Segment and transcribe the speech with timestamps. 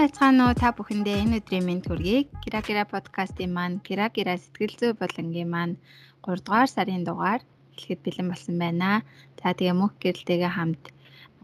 [0.00, 2.32] байцгаана уу та бүхэндээ энэ өдрийн мэнд хүргэе.
[2.40, 5.76] Кира Кира подкастын маань Кира Кира сэтгэл зүй болонгийн маань
[6.24, 7.44] 3 дугаар сарын дугаар
[7.76, 9.04] эхлэхэд бэлэн болсон байна.
[9.36, 10.82] За тэгээ мөнх гэрэлтэйгээ хамт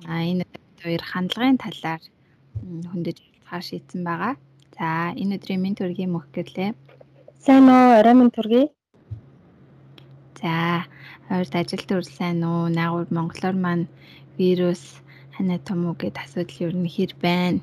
[0.08, 0.44] энэ
[0.80, 2.02] хоёр хандлагын талаар
[2.88, 4.34] хөндөж ярилцахаар шийдсэн байгаа.
[4.76, 4.88] За
[5.20, 6.72] энэ өдрийн мэнд хүргэе мөнх гэрлээ.
[7.44, 8.72] Сайн уу, орой мэнд хүргэе.
[10.40, 10.52] За
[11.28, 12.72] ойрт ажилд үр сайн уу?
[12.72, 13.84] Наагур монголоор маань
[14.40, 14.96] вирус
[15.36, 17.60] ханаа том уу гэд асуудал ер нь хэр байна?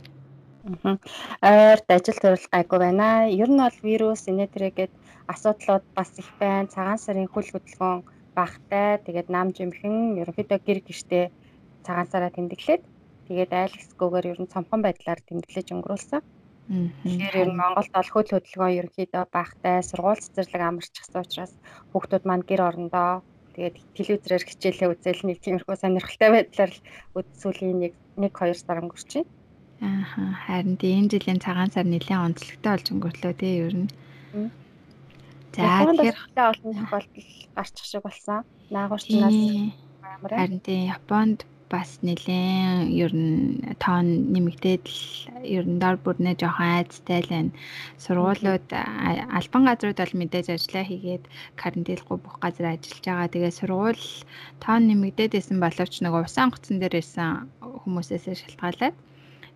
[0.64, 3.28] Ойрт ажил төрөл гайгүй байна.
[3.28, 4.94] Ер нь бол вирус инээдрэгээд
[5.28, 6.72] асуудлууд бас их байна.
[6.72, 9.04] Цагаан сарын хөл хөдөлгөөн багтай.
[9.04, 11.26] Тэгээд нам жимхэн ерөнхийдөө гэр гэртээ
[11.84, 12.84] цагаан сараа тэмдэглээд
[13.28, 16.22] тэгээд айлсгүйгээр ер нь цомхон байдлаар тэмдэглэж өнгөрүүлсэн.
[17.04, 21.54] Тэгэхээр ер нь Монголд бол хөл хөдөлгөөн ерөнхийдөө багтай, сургууль цэцэрлэг амарчсан учраас
[21.92, 23.20] хүүхдүүд маань гэр орондоо
[23.52, 29.12] тэгээд телевизээр хичээлээ үзэл нэг тиймэрхүү сонирхолтой байдлаар л сүүлийн нэг 1 2 сар өнгөрч
[29.12, 29.43] байна.
[29.84, 33.90] Ааха харин тийм энэ жилийн цагаан сар нэлээд онцлогтой болж өнгөрлөө тий ер нь.
[35.56, 36.18] За тэгэхээр
[36.52, 38.40] олон тохиолдол гарчих шиг болсон.
[38.74, 39.40] Наагуурчнаас
[40.32, 41.40] харин тийм Японд
[41.74, 45.02] бас нэлээд ер нь тоон нэмэгдээд л
[45.58, 47.52] ер нь дор бүрнээ жоохон айцтай л байна.
[48.04, 48.68] Сургуулиуд
[49.38, 51.24] албан газрууд бол мэдээж ажиллаа хийгээд
[51.60, 53.34] карантинлахгүй бүх газар ажиллаж байгаа.
[53.34, 54.06] Тэгээ сургууль
[54.64, 57.50] тоон нэмэгдээд исэн боловч нөгөө усан онгоцон дээр исэн
[57.84, 58.96] хүмүүсээс шалтгаалаад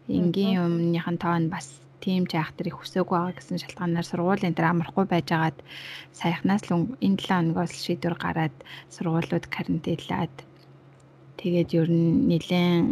[0.08, 1.68] энгийн нь тоо нь бас
[2.02, 5.58] тийм ч айхтар их өсөөгүй байгаа гэсэн шалтгаанаар сургуулийн дээр амархгүй байжгаад
[6.20, 8.56] саяхнаас л энэ 7 хоногоос шийдвэр гараад
[8.94, 10.36] сургуулиуд карантинлаад
[11.42, 12.88] тэгээд ер нь нэлээд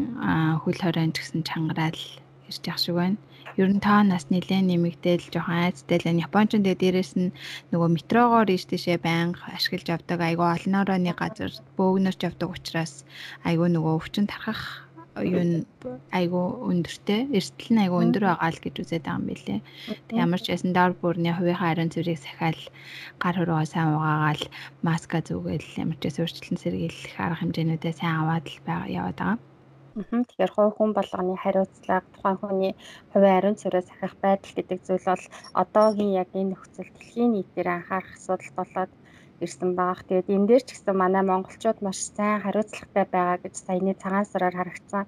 [0.62, 2.02] хөл хорионч гэсэн чангараал
[2.50, 3.18] ирж явах шиг байна.
[3.58, 7.34] Ер нь таа нас нэлээд нэмэгдээл жоохон айцтай л Японч энэ дээрээс нь
[7.72, 12.94] нөгөө метрогоор ийш тийшээ байнга ашиглаж явдаг айгүй олноороо нэг газар бөөгнөрч явдаг учраас
[13.48, 14.85] айгүй нөгөө өвчин тархах
[15.24, 15.58] юу нь
[16.12, 19.56] айгу өндөртэй эрсдэл нь айгу өндөр байгаа л гэж үзээд байгаа юм билэ.
[20.08, 22.62] Тэг ямар ч байсан доор бүрний хувийнхаа ариун цэврийг сахиал
[23.24, 24.44] гар хөрөө сайн угаагаал
[24.84, 29.40] маска зүгээл ямар ч өөрчлөлт сэргийлэх арга хэмжээнүүдээ сайн аваад л байгаа яваад байгаа.
[29.96, 32.74] Тэгэхээр хувь хүн болгоны хариуцлага тухайн хүний
[33.12, 35.26] хувийн ариун цэврээ сахих байдал гэдэг зүйл бол
[35.62, 38.92] одоогийн яг энэ нөхцөл дэлхийн нийтээр анхаарах асуудал болоод
[39.44, 40.04] ирсэн баах.
[40.08, 44.56] Тэгээд энэ дээр ч гэсэн манай монголчууд маш сайн хариуцлагатай байгаа гэж саяны цагаан сараар
[44.58, 45.04] харагдсан.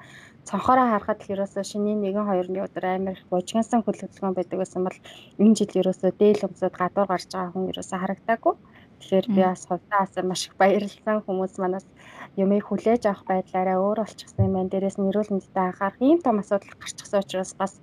[0.48, 4.98] Цонхороо харахад л ерөөсөө шинийн 1 2-ны өдөр амар бужигнсан хөл хөдөлгөөн байдаг гэсэн бол
[5.44, 8.56] энэ жил ерөөсөө дээл өмсөд гадуур гарч байгаа хүн ерөөсөө харагдаагүй.
[9.00, 11.86] Тэгэхээр би бас хувьдаас маш их баярлсан хүмүүс манаас
[12.44, 14.72] юмыг хүлээж авах байдлаараа өөр болчихсон юм байна.
[14.72, 17.74] Дээрээс нь эрүүл мэндэд анхаарах ийм том асуудал гарчихсан учраас бас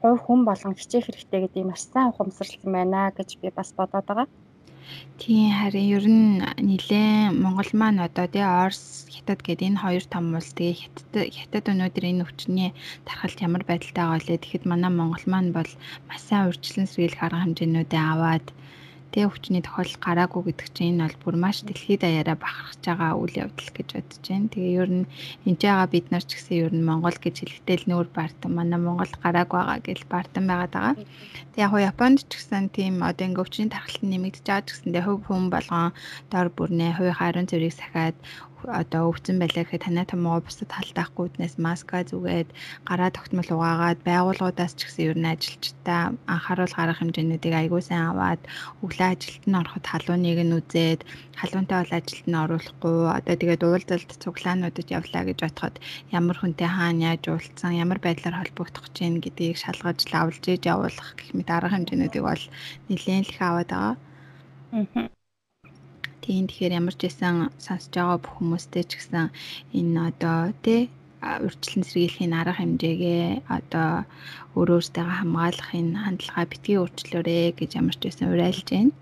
[0.00, 4.28] хувь хүн болгон хичээх хэрэгтэй гэдгийг маш сайн ухамсарласан байна гэж би бас бодоод байгаа.
[5.20, 10.24] Тийм харин ер нь нилээн Монгол маань одоо тий Орос, Хятад гэдэг энэ хоёр том
[10.38, 12.70] улс тэгээ Хятад Хятад өнөөдөр энэ өвчний
[13.06, 14.42] тархалт ямар байдалтай байгаа вэ?
[14.42, 15.70] Тэгэхэд манай Монгол маань бол
[16.08, 18.46] маш сайн урьдчилан сэргийлэх арга хэмжээнүүдээ аваад
[19.12, 23.36] тэгээ өвчний тохиолдол гараагүй гэдэг чинь энэ бол бүр маш дэлхийд даяараа бахархаж байгаа үйл
[23.44, 24.48] явдал гэж бодож байна.
[24.48, 25.06] Тэгээ ер нь
[25.44, 28.80] энд байгаа бид нар ч гэсэн ер нь Монгол гэж хэлэхдээ л нүүр бартан манай
[28.80, 30.94] Монгол гараагүй байгаа гэж бартан байгаад байгаа.
[31.52, 35.20] Тэгээ яг Японд ч гэсэн тийм одоо ингээ өвчний тархалт нэмэгдэж байгаа ч гэсэндээ хөв
[35.28, 35.92] хүм болгон
[36.32, 38.16] дор бүрнээ хувийн харин цэврийг сахиад
[38.68, 42.48] одоо өвцөн байлаа гэхэд танай томоо бусад халтаахгүй үднээс маска зүгээд
[42.88, 46.02] гараа тогтмол угаагаад байгууллагуудаас ч гэсэн ер нь ажилчдаа
[46.34, 48.42] анхааруул гарах хэмжээнүүдийг аягүй сайн аваад
[48.84, 51.00] өглөө ажилд нь ороход халууныг нь үзээд
[51.40, 55.76] халуунтай бол ажилд нь оруулахгүй одоо тэгээд уулзалт цуглаануудад явлаа гэж бодоход
[56.18, 61.08] ямар хүнтэй хаана яаж уулзсан ямар байдлаар холбогдох гэж юм гэдгийг шалгаж лавлж ээж явуулах
[61.18, 62.44] гэх мэт арга хэмжээнүүдийг бол
[62.88, 63.94] нэлээд их аваад байгаа.
[64.72, 65.21] Аа
[66.22, 69.26] Тийм тэгэхээр ямар ч байсан сонсож байгаа бүх хүмүүстээ ч гэсэн
[69.78, 70.82] энэ одоо тий
[71.22, 73.26] урьдчилан сэргийлэхийн арга хэмжээгээ
[73.58, 73.90] одоо
[74.58, 78.94] өөрөө өөртөө хамгаалахын хандлагаа битгий өөрчлөөрэй гэж ямар ч байсан уриалж байна.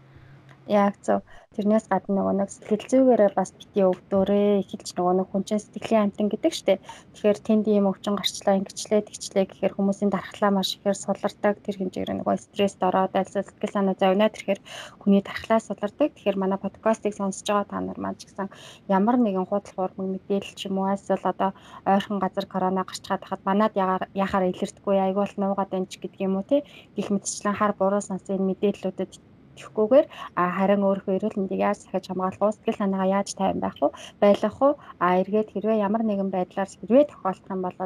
[0.71, 1.27] Яг зөв.
[1.51, 6.05] Тэрнээс гадна нөгөө нэг сэтгэл зүйгээрээ бас бити өвдөөрөө эхэлж нөгөө нэг хүн чинь сэтгэлийн
[6.07, 6.79] амтан гэдэг штеп.
[7.11, 12.23] Тэгэхээр тэнд ийм өвчин гарчлаа ингэчлээ тэгчлээ гэхээр хүмүүсийн дархлаа маш ихээр сулардаг тэр хэмжээгээр
[12.23, 14.61] нөгөө стресст ороод альсаа сэтгэл санаа зовноо тэгэхээр
[15.03, 16.09] хүний дархлаа сулардаг.
[16.15, 18.47] Тэгэхээр манай подкастыг сонсож байгаа та нар маань ч гэсэн
[18.87, 21.51] ямар нэгэн худал хуурмаг мэдээлэл ч юм уу эсвэл одоо
[21.83, 26.47] ойрхон газар корона гарчгаад хахад манад яхаар илэрдэггүй айгуул нуугаад байна ч гэдэг юм уу
[26.47, 26.63] тий.
[26.95, 29.30] Гэх мэтчлэн хар буруу сансын мэдээллүүдэд
[29.61, 30.07] итгэхгүйгээр
[30.41, 33.93] а харин өөрийнхөө эрүүл мэндийг яаж сахиж хамгаалах уу сэтгэл санаагаа яаж тайван байх уу
[34.23, 34.73] байлгах уу?
[35.05, 37.77] А эргээд хэрвээ ямар нэгэн байдлаар хэрвээ тохиолдох юм бол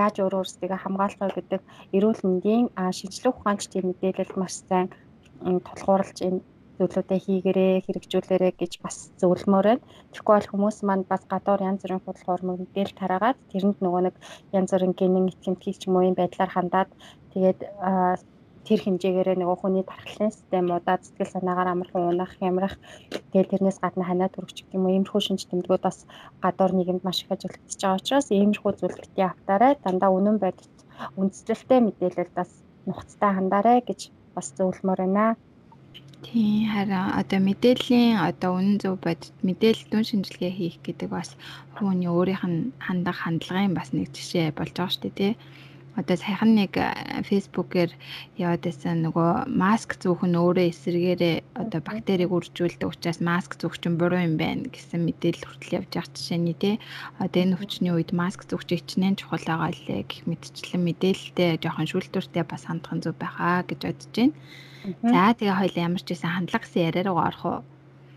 [0.00, 1.62] яаж өөрөө өөрсдөө хамгаалах вэ гэдэг
[1.96, 2.64] эрүүл мэндийн
[2.98, 4.88] шинжлэх ухаанчдын мэдээлэл маш сайн
[5.66, 6.40] тулгуурлаж энэ
[6.78, 9.86] зүйлүүдээ хийгэрээ хэрэгжүүлээрэ гэж бас зөвлөмөр байна.
[10.14, 14.16] Тэгэхгүй бол хүмүүс маань бас гадуур янз бүрийн худалдаа урмаг мэдээл тараагаад тэрэнд нөгөө нэг
[14.54, 16.90] янз бүрийн гинэн итгэмтгий ч юм уу юм байдлаар хандаад
[17.34, 17.60] тэгээд
[18.68, 22.76] тэр хэмжээгээрээ нөгөө хүний тархлын системуудаа сэтгэл санаагаар амархан унах, ямрах
[23.32, 26.04] тэгэл тэрнээс гадна ханаа төрөгч юм уу иймэрхүү шинж тэмдгүүд бас
[26.44, 29.72] гадуур нийгэмд маш их ажиглагдаж байгаа учраас иймэрхүү зүйл бити автаарай.
[29.80, 30.78] Дандаа үнэн байдалд
[31.16, 32.50] үндэслэлтэй мэдээлэл бас
[32.84, 34.00] нухацтай хандаарай гэж
[34.36, 35.26] бас зөвлөмөр байна.
[36.26, 41.38] Тийм харин одоо мэдээллийн одоо үнэн зөв бодит мэдээлэл дүн шинжилгээ хийх гэдэг бас
[41.78, 45.32] хүний өөрийнх нь хандах хандлагын бас нэг жишээ болж байгаа шүү дээ тий
[45.98, 46.78] одоо саяхан нэг
[47.26, 47.90] фэйсбүүкээр
[48.38, 53.98] яваад байсан нөгөө маск зүүх нь өөрөө эсэргээрээ одоо бактерийг үржүүлдэг учраас маск зүүх чинь
[53.98, 56.74] буруу юм байна гэсэн мэдээлэл хүртэл явж байгаа жишээний тий
[57.18, 61.90] одоо энэ өвчний үед маск зүүх чинь хичнээн чухал байгаа лээ гэх мэтчлэн мэдээлэлтэй жоохон
[61.90, 64.38] шүүлтүүртэй бас хандах нь зөв байхаа гэж бодож байна.
[65.02, 67.60] За тэгээ хоёлаа ямар ч байсан хандлага гэсэн яриа руу орох уу?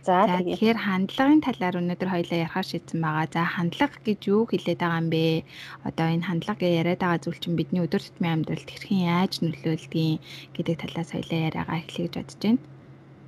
[0.02, 3.28] За тэгэхээр хандлагын талаар өнөөдөр хоёлаа ярих шийдсэн байгаа.
[3.30, 5.46] За хандлага гэж юу хэлээд байгаа юм бэ?
[5.86, 10.18] Одоо энэ хандлага гэж яриад байгаа зүйл чинь бидний өдөр тутмын амьдралд хэрхэн яаж нөлөөлдгийг
[10.58, 12.62] гэдэг талаас хоёлаа яриагаа эхлэе гэж бодож байна.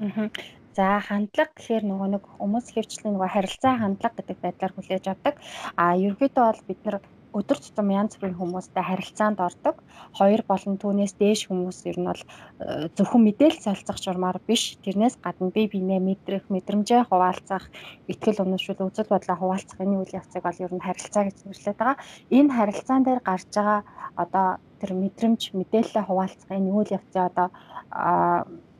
[0.01, 0.27] Аа.
[0.73, 5.35] За хандлага гэхээр нөгөө нэг хүмүүс хөвчлийн нөгөө харилцаа хандлага гэдэг байдлаар хүлээж авдаг.
[5.77, 6.97] А ерөнхийдөө бол бид нар
[7.33, 9.81] өдөр тутам янз бүрийн хүмүүстэй харилцаанд ордог.
[10.13, 14.77] Хоёр болон түүнээс дээш хүмүүс ер нь бол э, зөвхөн мэдээлэл солилцох журмаар биш.
[14.85, 17.73] Тэрнээс гадна бие биенээ мэдрэх, мэдрэмжээ хуваалцах,
[18.07, 21.97] ихтгэл унашвал үзэл бодлоо хуваалцах энэ үйл явцыг бол ер нь харилцаа гэж нэрлэдэг байгаа.
[22.29, 23.79] Энэ харилцаан дээр гарч байгаа
[24.15, 24.47] одоо
[24.79, 27.47] тэр мэдрэмж, мэдээлэлээ хуваалцах энэ үйл явцын одоо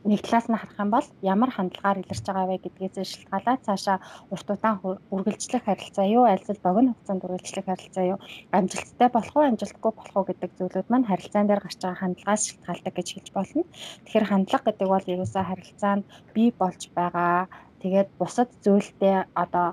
[0.04, 3.98] нэг талаас нь харах юм бол ямар хандлагаар илэрч байгаа вэ гэдгээс шалтгаалаад цаашаа
[4.32, 4.76] урт удаан
[5.14, 8.18] үргэлжлэх харилцаа юу альсэл богино хугацаанд үргэлжлэх харилцаа юу
[8.52, 12.94] амжилттай болох уу амжилтгүй болох уу гэдэг зүйлүүд маань харилцаан дээр гарч байгаа хандлагаас шалтгаалдаг
[12.96, 13.62] гэж хэлж болно.
[14.04, 16.04] Тэгэхээр хандлага гэдэг бол ерөөсөө харилцаанд
[16.34, 17.48] бий болж байгаа
[17.82, 19.68] тэгээд бусад зүйлтэй одоо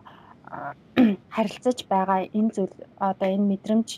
[1.36, 3.90] харилцаж байгаа энэ зүйл одоо энэ мэдрэмж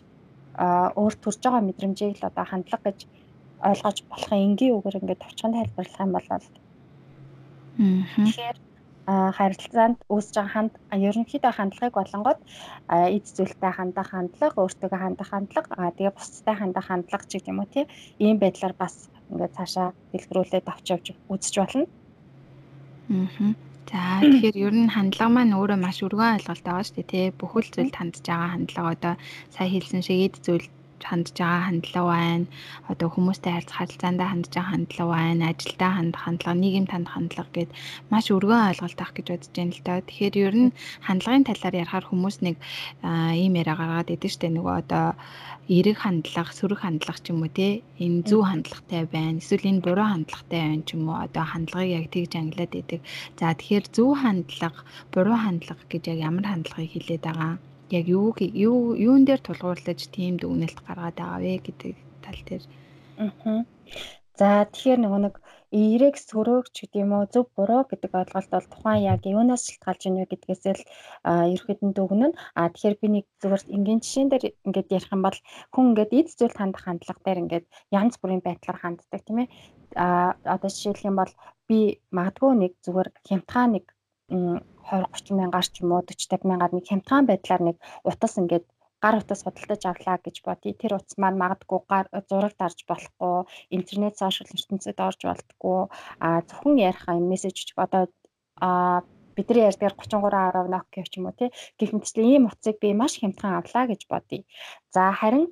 [1.01, 2.99] өөр төрж байгаа мэдрэмжийг л одоо хандлага гэж
[3.69, 6.27] ойлгож болохын энгийн үгээр ингээд товчхон тайлбарлах юм бол
[7.77, 8.57] тэгэхээр
[9.07, 12.39] харилцаанд үүсэж байгаа ханд ерөнхийдөө хандлагыг болонгод
[12.87, 17.67] эд зүйлтэй хандах хандлага, өөртөө хандах хандлага, тэгээ бусдтай хандах хандлага ч гэх юм уу
[17.67, 17.83] тий.
[18.23, 21.85] Ийм байдлаар бас ингээд цаашаа дэлгэрүүлээд авч явж үзэж болно.
[23.11, 23.51] Аа.
[23.93, 27.25] За тэгэхээр ер нь хандлага маань өөрөө маш өргөн ойлголт байгаа шүү дээ тий.
[27.35, 29.13] Бүхэл зүйлд хандж байгаа хандлага одоо
[29.53, 30.65] сая хэлсэн шиг эд зүйл
[31.01, 32.45] хандж байгаа хандлага байна.
[32.91, 35.43] Одоо хүмүүстэй харьцах харилцаандаа хандж байгаа хандлага байна.
[35.49, 37.69] Ажилдаа хандах хандлага, нийгэмд хандах хандлага гэд
[38.13, 39.93] маш өргөн ойлголт авах гэж бодож байна л да.
[40.05, 40.75] Тэгэхээр ер нь
[41.07, 42.55] хандлагын талаар ярихаар хүмүүс нэг
[43.41, 45.05] ийм яриа гаргаад идэв штэ нөгөө одоо
[45.71, 47.67] эерэг хандлага, сөрөг хандлага ч юм уу те
[48.03, 49.39] энэ зөв хандлагатай байна.
[49.39, 51.23] Эсвэл энэ буруу хандлагатай байна ч юм уу.
[51.23, 53.01] Одоо хандлагыг яг тэгж ангилаад идэг.
[53.39, 54.79] За тэгэхээр зөв хандлага,
[55.13, 57.72] буруу хандлага гэж яг ямар хандлагыг хэлээд байгаа юм?
[57.97, 58.33] Яг юу
[58.67, 62.63] юу юун дээр тулгуурлаж тийм дүгнэлт гаргаад байгаа вэ гэдэг тал дээр.
[63.21, 63.61] Аа.
[64.33, 65.35] За тэгэхээр нөгөө нэг
[65.73, 70.25] эерэг сөрөөгч гэдэг юм уу зөв буруу гэдэг ойлголт бол тухайн яг юунаас шалтгаалж ийнэ
[70.25, 70.83] вэ гэдгээс л
[71.53, 72.33] ерөөхдөө дүгнэн.
[72.57, 75.37] А тэгэхээр би нэг зүгээр энгийн жишээн дээр ингээд ярих юм бол
[75.73, 79.49] хүн ингээд эд зүйл хандах хандлага дээр ингээд янз бүрийн байдлаар ханддаг тийм ээ.
[80.01, 81.33] А одоо жишээлх юм бол
[81.69, 83.85] би магадгүй нэг зүгээр хямдхан нэг
[84.33, 87.77] 20 30 мянгаар ч юм уу 40 50 мянгаар нэг хямдхан байдлаар нэг
[88.09, 88.65] утас ингээд
[89.03, 90.73] гар утас худалдаж авлаа гэж бодъё.
[90.81, 93.35] Тэр утас маань магадгүй гар зураг дарж болохгүй,
[93.77, 95.79] интернет сошиал ертөнцид орж болтгүй.
[96.25, 98.07] А зөвхөн ярих юм мессеж одоо
[98.59, 99.03] а
[99.35, 101.49] бидний ярьдгаар 33.10 Nokia ч юм уу тий
[101.79, 104.45] гэх мэтчлэн ийм утсыг би маш хямдхан авлаа гэж бодъё.
[104.93, 105.47] За харин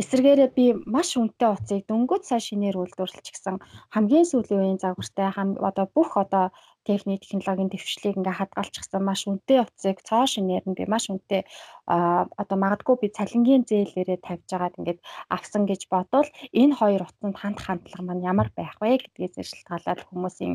[0.00, 3.56] эсвэргээрээ би маш үнэтэй утсыг дөнгөж сая шинээр үйлдвэрлэж гисэн
[3.94, 5.28] хамгийн сүүлийн үеийн загвартай
[5.68, 6.44] одоо бүх одоо
[6.88, 11.42] техник технологийн дэвшлийг ингээ хадгалчихсан маш үнэтэй утсыг цоо шинээр нь би маш үнэтэй
[12.42, 15.00] одоо магадгүй би цалингийн зээлээрээ тавьж агаад ингээд
[15.36, 16.28] авсан гэж бодвол
[16.60, 20.54] энэ хоёр утсанд хандах хандлага маань ямар байх вэ гэдгээс шалтгаалаад хүмүүсийн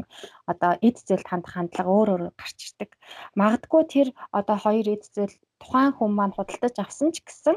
[0.52, 2.92] одоо эд зээлд хандах хандлага өөр өөр гарч ирдэг.
[3.38, 7.56] Магадгүй тэр одоо хоёр эд зээл тухайн хүн маань худалдаж авсан ч гэсэн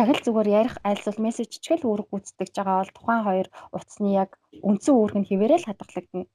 [0.00, 4.08] яг л зүгээр ярих айлсвал мессеж ч гэл үүрэг гүйцэтгэж байгаа бол тухайн хоёр утасны
[4.22, 4.30] яг
[4.68, 6.26] үндсэн үүрэг нь хിവэрээ л хадгалагдана.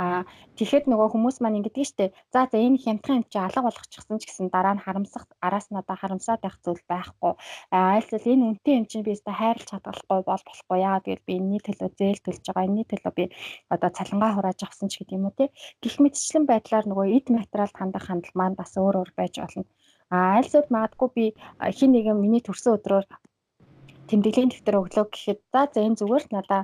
[0.00, 0.24] Аа
[0.56, 2.12] тэгэхэд нөгөө хүмүүс маань ингэдэг штэ.
[2.32, 5.80] За за энэ хямдхан юм чи алга болгочихсон ч гэсэн дараа нь харамсах араас нь
[5.80, 7.32] одоо харамсаад байх зүйл байхгүй.
[7.76, 10.78] Аа айлсвал энэ үнэтэй юм чинь би өөртөө хайрлж хадгалахгүй бол болохгүй.
[10.80, 12.68] Яагаад гэвэл би энэний төлөө зээл төлж байгаа.
[12.68, 13.24] Энэний төлөө би
[13.74, 15.52] одоо цалингаа хурааж авсан ч гэдэг юм уу те.
[15.82, 19.64] Гэх мэтчлэн байдлаар нөгөө эд материалд хандах хандлага маань бас өөр өөр байж болно.
[20.14, 21.24] А айлсууд магадгүй би
[21.78, 23.06] хин нэгэн миний төрсөн өдрөөр
[24.08, 26.62] тэмдэглэлийн дэвтэр өглөө гэхэд за за энэ зүгээр надаа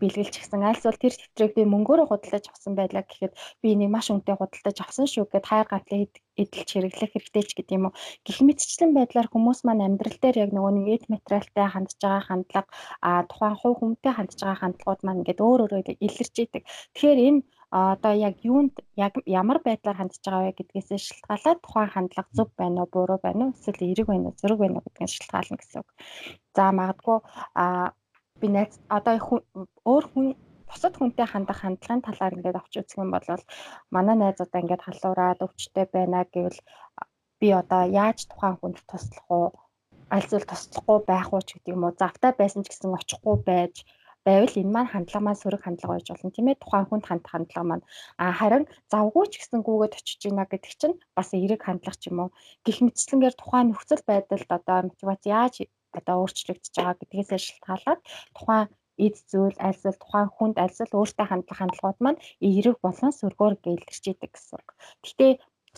[0.00, 4.06] бэлгэлж гисэн альс бол тэр тэмдрийг би мөнгөөрөө худалдаж авсан байлаа гэхэд би энийг маш
[4.14, 6.00] өнтэй худалдаж авсан шүү гэд хайр гатлаа
[6.42, 7.96] эдэлж хэрэглэх хэрэгтэй ч гэдэг юм уу.
[8.24, 12.68] Гэх мэтчлэн байдлаар хүмүүс маань амьдрал дээр яг нөгөө нэг эд материалтай хандж байгаа хандлага
[13.04, 16.62] а тухайн хувь хүнтэй хандж байгаа хандлагууд маань ингээд өөр өөрөөр илэрч идэг.
[16.96, 17.40] Тэгэхээр энэ
[17.70, 22.80] одоо яг юунд яг ямар байдлаар хандж байгаа вэ гэдгээс шалтгаалаад тухайн хандлага зөв байна
[22.82, 25.90] уу, буруу байна уу, эсвэл эерэг байна уу, зэрэг байна уу гэдгийг шалтгаална гэсэн үг.
[26.56, 27.18] За магадгүй
[28.40, 29.14] би найз одоо
[29.84, 30.26] өөр хүн
[30.68, 33.26] бусад хүнтэй хандах хандлагын талаар ингээд авч үзэх юм бол
[33.94, 36.60] манай найзуудаа ингээд халуураад өвчтэй байна гэвэл
[37.40, 39.46] би одоо яаж тухайн хүнд туслах уу
[40.14, 43.74] аль зүйл туслахгүй байх уу ч гэдэг юм уу завтай байсан ч гэсэн очихгүй байж
[44.28, 47.68] байвал энэ маань хандлага маань сөрөг хандлага байж болно тийм ээ тухайн хүнд хандах хандлага
[47.68, 47.84] маань
[48.22, 52.18] а харин завгүй ч гэсэн гүгээд очиж ийна гэдэг чинь бас эерэг хандлага ч юм
[52.22, 52.30] уу
[52.66, 55.54] гих мэтчлэнгээр тухайн нөхцөл байдалд одоо мотивац яаж
[55.98, 58.00] одоо өөрчлөгдөж байгаа гэдгээс шалтгаалаад
[58.36, 58.66] тухайн
[59.06, 63.54] эд зүйл аль зүйл тухайн хүнд аль зүйл өөртөө хандлах хандлагууд маань эерэг болон сөргөөр
[63.64, 64.60] гэлэрч идэг гэсэн.
[65.02, 65.32] Гэхдээ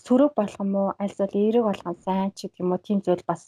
[0.04, 3.42] сөрөг болгон муу аль зүйл эерэг болгон сайн ч гэдэг юм уу тийм зүйл бас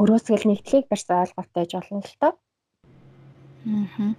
[0.00, 2.32] өрөөсгөл нэгтлийг барьсан ойлголттой байж болно л тоо.
[3.64, 4.12] Аа.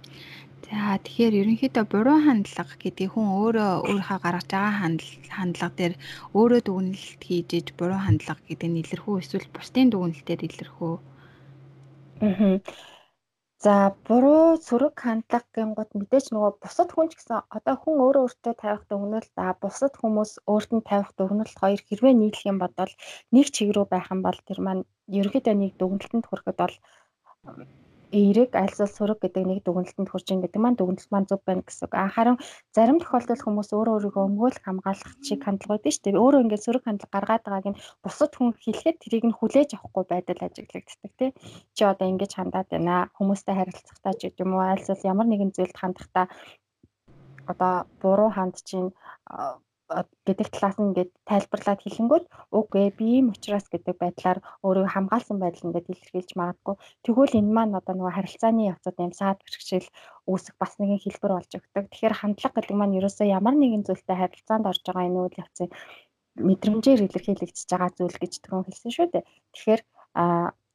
[0.66, 4.74] За тэгэхээр ерөнхийдөө буруу хандлага гэдэг хүн өөрөө өөрийнхөө гаргаж байгаа
[5.36, 5.94] хандлага дээр
[6.38, 10.94] өөрөө дүгнэлт хийж иж буруу хандлага гэдэг нь илэрхүү эсвэл бусдын дүгнэлтээр илэрхүү.
[12.26, 12.58] Аа.
[13.64, 13.74] За
[14.06, 18.82] буруу сөрөг хандлага гингууд мэдээж нөгөө бусад хүн ч гэсэн одоо хүн өөрөө өөртөө тавих
[18.90, 22.92] дүгнэлт а бусад хүмүүс өөрт нь тавих дүгнэлт хоёр хэрвээ нийлэх юм бодвол
[23.34, 24.82] нэг чиг рүү байх юм бол тэр маань
[25.18, 26.76] ерөнхийдөө нэг дүгнэлтэнд хүрэхэд бол
[28.16, 31.84] эерэг альсал сураг гэдэг нэг дүгнэлтэнд хүрч ин гэдэг маань дүгнэлт маань зөв байна гэсэн
[31.86, 31.94] үг.
[31.94, 32.36] А харин
[32.76, 36.22] зарим тохиолдолд хүмүүс өөрөө өөрийгөө өмгөөлөх хамгаалах шиг хандлага байдаг шүү дээ.
[36.24, 40.40] Өөрөө ингээд сөрөг хандлага гаргаад байгааг нь бусад хүн хэлэхэд тэрийг нь хүлээж авахгүй байдал
[40.46, 41.30] ажиглагддаг тий.
[41.76, 43.12] Чи одоо ингэж хандаад байна.
[43.18, 46.26] Хүмүүстэй харилцахдаа ч гэдэг юм уу альсал ямар нэгэн зүйлд хандахдаа
[47.52, 48.90] одоо буруу ханд чинь
[50.26, 52.24] гэдэг талаас нь ингээд тайлбарлаад хэлэнгүүт
[52.58, 56.74] үгүй би ийм учраас гэдэг байдлаар өөрийгөө хамгаалсан байдал ингээд илэрхийлж магадгүй.
[57.06, 59.88] Тэгвэл энэ маань одоо нөгөө харилцааны явцад юм саад бэрхшээл
[60.26, 61.84] үүсэх бас нэгэн хэлбэр болж өгдөг.
[61.86, 65.70] Тэгэхээр хандлага гэдэг маань ерөөсөө ямар нэгэн зүйлтэй харилцаанд орж байгаа энэ үйл явцын
[66.36, 69.24] мэдрэмжээр илэрхийлэгдэж байгаа зүйл гэж төгөн хэлсэн шүү дээ.
[69.54, 69.80] Тэгэхээр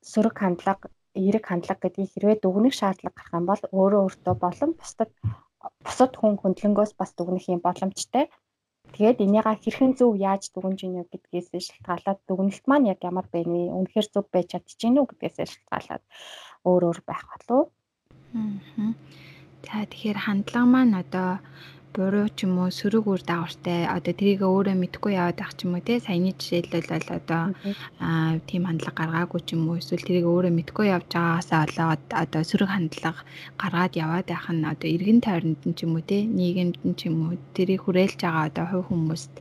[0.01, 5.11] сөрөг хандлага, эерэг хандлага гэдгийг хэрвээ дүгнэх шаардлага гарах юм бол өөрөө өөртөө болон бусдад
[5.85, 8.25] бусад хүн хөндлөнгөөс бас дүгнэх юм боломжтой.
[8.93, 13.75] Тэгээд энийгээ хэрхэн зөв яаж дүгнж ийнө гэдгээс шалтгаалаад дүгнэлт маань яг ямар байна вэ?
[13.77, 16.03] Үнэхээр зөв байж чадчихэв үү гэдгээс шалтгаалаад
[16.67, 17.71] өөр өөр байх болов.
[18.35, 18.91] Аа.
[19.65, 21.39] За тэгэхээр хандлага маань одоо
[21.91, 22.71] буруу ч юм уу?
[22.71, 25.99] Сөрөг үр дагавартай одоо тэрийг өөрөө мэдгүй яваад байх ч юм уу те?
[25.99, 27.43] Саяны жишээлбэл бол одоо
[27.99, 29.79] аа тийм хандлага гаргаагүй ч юм уу?
[29.79, 33.21] Эсвэл тэрийг өөрөө мэдгүй явж байгаагаасаа болоод одоо сөрөг хандлага
[33.59, 36.19] гаргаад яваад байх нь одоо эргэн тойронд нь ч юм уу те?
[36.23, 37.35] Нийгэмд нь ч юм уу?
[37.55, 39.33] Тэрийг хүрээлж байгаа одоо хувь хүмүүст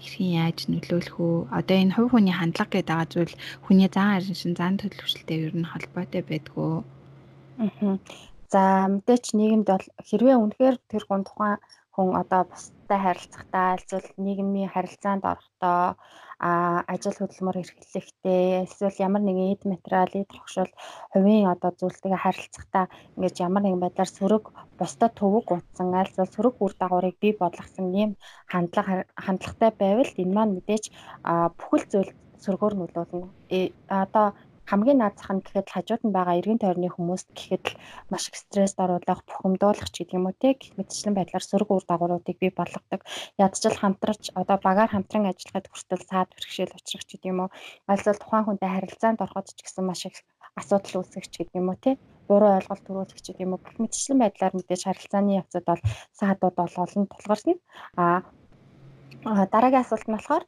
[0.00, 3.34] хэрхэн яаж нөлөөлөх үү одоо энэ хувь хүний хандлага гэдэг байгаа зүйл
[3.68, 6.72] хүний зан арин шин зан төлөвшөлтэй ер нь холбоотой байдгүй.
[7.60, 8.00] Аа.
[8.48, 11.60] За мэдээч нийгэмд бол хэрвээ үнэхээр тэр гун тухайн
[11.98, 15.98] хүн одоо бусдад харилцахдаа альцвал нийгмийн харилцаанд орохдоо
[16.94, 20.70] ажил хөдөлмөр эрхлэхдээ эсвэл ямар нэгэн эд материал эд хогшил
[21.12, 22.84] хувийн одоо зүйлтэйгээ харилцахдаа
[23.18, 24.44] ингэж ямар нэгэн байдлаар сөрөг
[24.78, 28.10] бусдад төвөг утсан альцвал сөрөг үр дагаврыг бий болгосон ийм
[28.52, 30.84] хандлага хандлагатай байвал энэ маань мэдээж
[31.58, 32.10] бүхэл зүйл
[32.42, 33.28] сөргөөр нөлөөлнө.
[33.50, 34.26] Э, одоо
[34.68, 37.78] хамгийн наад зах нь гэхэд хажууд нь байгаа эргэн тойрны хүмүүст гэхэд л
[38.12, 41.84] маш их стресст оруулах, бухимдуулах ч гэдэг юм уу те гэх мэтчлэн байдлаар сөрөг үр
[41.88, 43.00] дагавруудыг бий болгодог.
[43.40, 47.50] Ядчил хамтраж одоо багаар хамтран ажиллахад хүртэл саад бэрхшээл учрах ч гэдэг юм уу.
[47.88, 50.16] Альсвал тухайн хүнтэй харилцаанд ороход ч гэсэн маш их
[50.60, 51.96] асуудал үүсгэх ч гэдэг юм уу те
[52.28, 53.64] буруу ойлголт төрүүлэх гэдэг юм уу.
[53.64, 55.82] Гэх мэтчлэн байдлаар мэдээж харилцааны явцад бол
[56.18, 57.56] саадууд бол олон тулгарсан.
[57.96, 58.22] А
[59.24, 60.44] дараагийн асуулт нь болохоор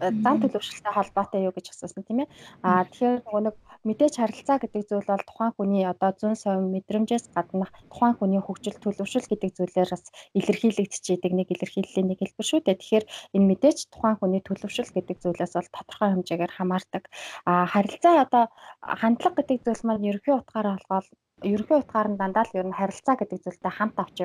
[0.00, 2.28] зан төлөвшөлтэй холбоотой юу гэж асуусан тийм ээ.
[2.66, 3.56] Аа тэгэхээр нөгөө нэг
[3.88, 8.76] мэдээж харилцаа гэдэг зүйл бол тухайн хүний одоо зүүн совин мэдрэмжээс гадна тухайн хүний хөгжил
[8.82, 10.04] төлөвшөл гэдэг зүйлээр бас
[10.38, 12.80] илэрхийлэгдчиедэг нэг илэрхийллийн нэг хэлбэр шүү дээ.
[12.80, 13.04] Тэгэхээр
[13.36, 17.04] энэ мэдээж тухайн хүний төлөвшөл гэдэг зүйлээс бол тодорхой хэмжээгээр хамаардаг.
[17.48, 18.44] Аа харилцаа одоо
[18.82, 23.14] хандлага гэдэг зүйл маань ерөнхий утгаараа болгоод ерөнхий утгаар нь дандаа л ер нь харилцаа
[23.20, 24.18] гэдэг зүйлтэй хамт авч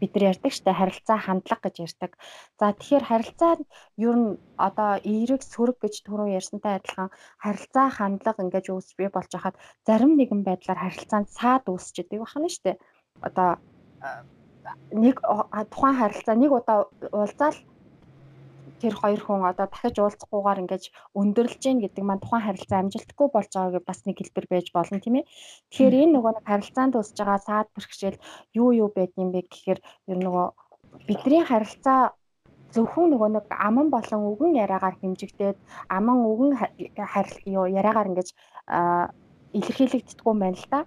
[0.00, 2.12] бид нар ярьдаг штэ харилцаа хандлага гэж ярьдаг.
[2.58, 3.52] За тэгэхээр харилцаа
[4.08, 7.12] ер нь одоо эерэг сөрөг гэж түрүү ярьсантай адилхан
[7.44, 12.48] харилцаа хандлага ингэж үүсч бий болж хахад зарим нэгэн байдлаар харилцаанд саад үүсч идэг байна
[12.48, 12.80] штэ.
[13.28, 13.60] Одоо
[15.04, 15.16] нэг
[15.72, 17.56] тухайн харилцаа нэг удаа уулзаал
[18.82, 20.84] тэр хоёр хүн одоо дахиж уулзахгүйгээр ингэж
[21.20, 25.14] өндөрлж гин гэдэг маань тухайн харилцаа амжилтгүй болж байгааг бас нэг хэлбэр байж болно тийм
[25.18, 25.28] ээ.
[25.70, 28.18] Тэгэхээр энэ нөгөө нэг харилцаанд үсэж байгаа саад бэрхшээл
[28.60, 29.80] юу юу байд юм бэ гэхээр
[30.10, 30.46] ер нөгөө
[31.08, 32.00] бидний харилцаа
[32.74, 35.58] зөвхөн нөгөө нэг аман болон үгэн яриагаар хэмжигдээд
[35.88, 36.52] аман үгэн
[37.12, 38.28] харилцаа юу яриагаар ингэж
[39.58, 40.80] илэрхийлэгддэггүй юм байна л да.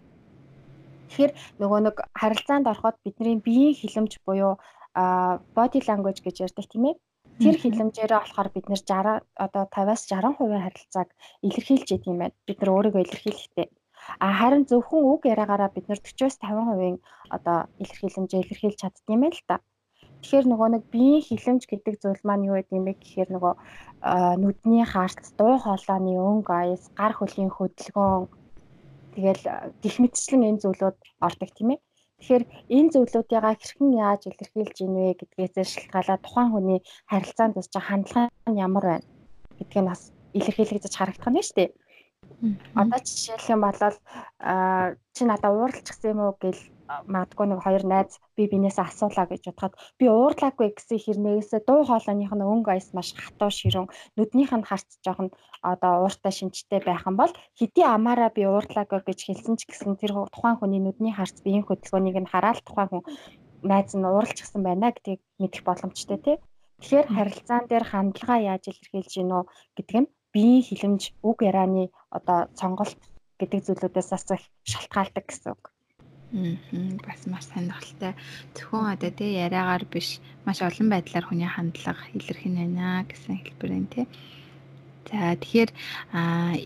[1.10, 1.32] Тэгэхээр
[1.62, 4.54] нөгөө нэг харилцаанд ороход бидний биеийн хилэмж буюу
[5.56, 6.96] body language гэж ярьдаг тийм ээ.
[7.42, 11.10] Тэр хилэмжээрээ болохоор бид нэр 60 одоо 50-аас 60% харилцааг
[11.48, 12.36] илэрхийлж яд юм байна.
[12.48, 13.68] Бид нар өөрийгөө илэрхийлэхдээ.
[14.22, 17.02] А харин зөвхөн үг яриагаараа бид нэр 40-аас 50%
[17.36, 19.58] одоо илэрхийлэмжээ илэрхийлж чаддсан юм байна л та.
[20.22, 23.54] Тэгэхээр нөгөө нэг биеийн хилэмж гэдэг зүйл маань юу гэдэг юм бэ гэхээр нөгөө
[24.42, 28.30] нүдний харц, дуу хоолойны өнгө аяс, гар хөлийн хөдөлгөөн
[29.18, 29.44] тэгэл
[29.82, 31.80] гих мэтчлэн энэ зүйлүүд ордог тийм ээ.
[32.22, 32.44] Тэгэхээр
[32.78, 38.86] энэ зөвлөдүүдийг хэрхэн яаж илэрхийлж ийнвэ гэдгээс шалтгаалаад тухайн хүний харилцаанд тусч хандлага нь ямар
[38.86, 39.08] байна
[39.58, 40.02] гэдгийг бас
[40.38, 41.70] илэрхийлэгдэж харагдах нь шүү дээ.
[42.78, 43.80] Одоо жишээлх юм бол
[45.16, 46.62] чи надад ууралчихсан юм уу гэл
[47.14, 52.34] магадгүй нэг хоёр найз би бинээсээ асуулаа гэж бодоход би уурлаагүй гэсэн хэрнээсээ дуу хоолойных
[52.36, 55.30] нь өнгө аяс маш хатуу ширүүн нүднийх нь харц жоохон
[55.72, 60.12] одоо ууртай шинжтэй байх юм бол хэдий амаараа би уурлаагүй гэж хэлсэн ч гэсэн тэр
[60.34, 63.04] тухайн хүний нүдний харц биеийн хөдөлгөөнийг нь хараад тухайн хүн
[63.70, 66.38] найз нь ууралчихсан байна гэдгийг мэдэх боломжтой тий.
[66.82, 69.44] Тэгэхээр харилцаан дээр хандлагаа яаж илэрхийлж гинөө
[69.78, 72.98] гэдэг нь биеийн хилэмж үг ярианы одоо сонголт
[73.40, 75.64] гэдэг зүйлүүдээс бас их шалтгаалдаг гэсэн үг.
[76.32, 76.56] Аа
[77.04, 78.14] бас маш сонирхолтой.
[78.56, 83.92] Зөвхөн одоо тий яриагаар биш маш олон байдлаар хүний хандлага илэрхин байна гэсэн хэлбэр энэ
[83.92, 84.06] тий.
[85.12, 85.72] За тэгэхээр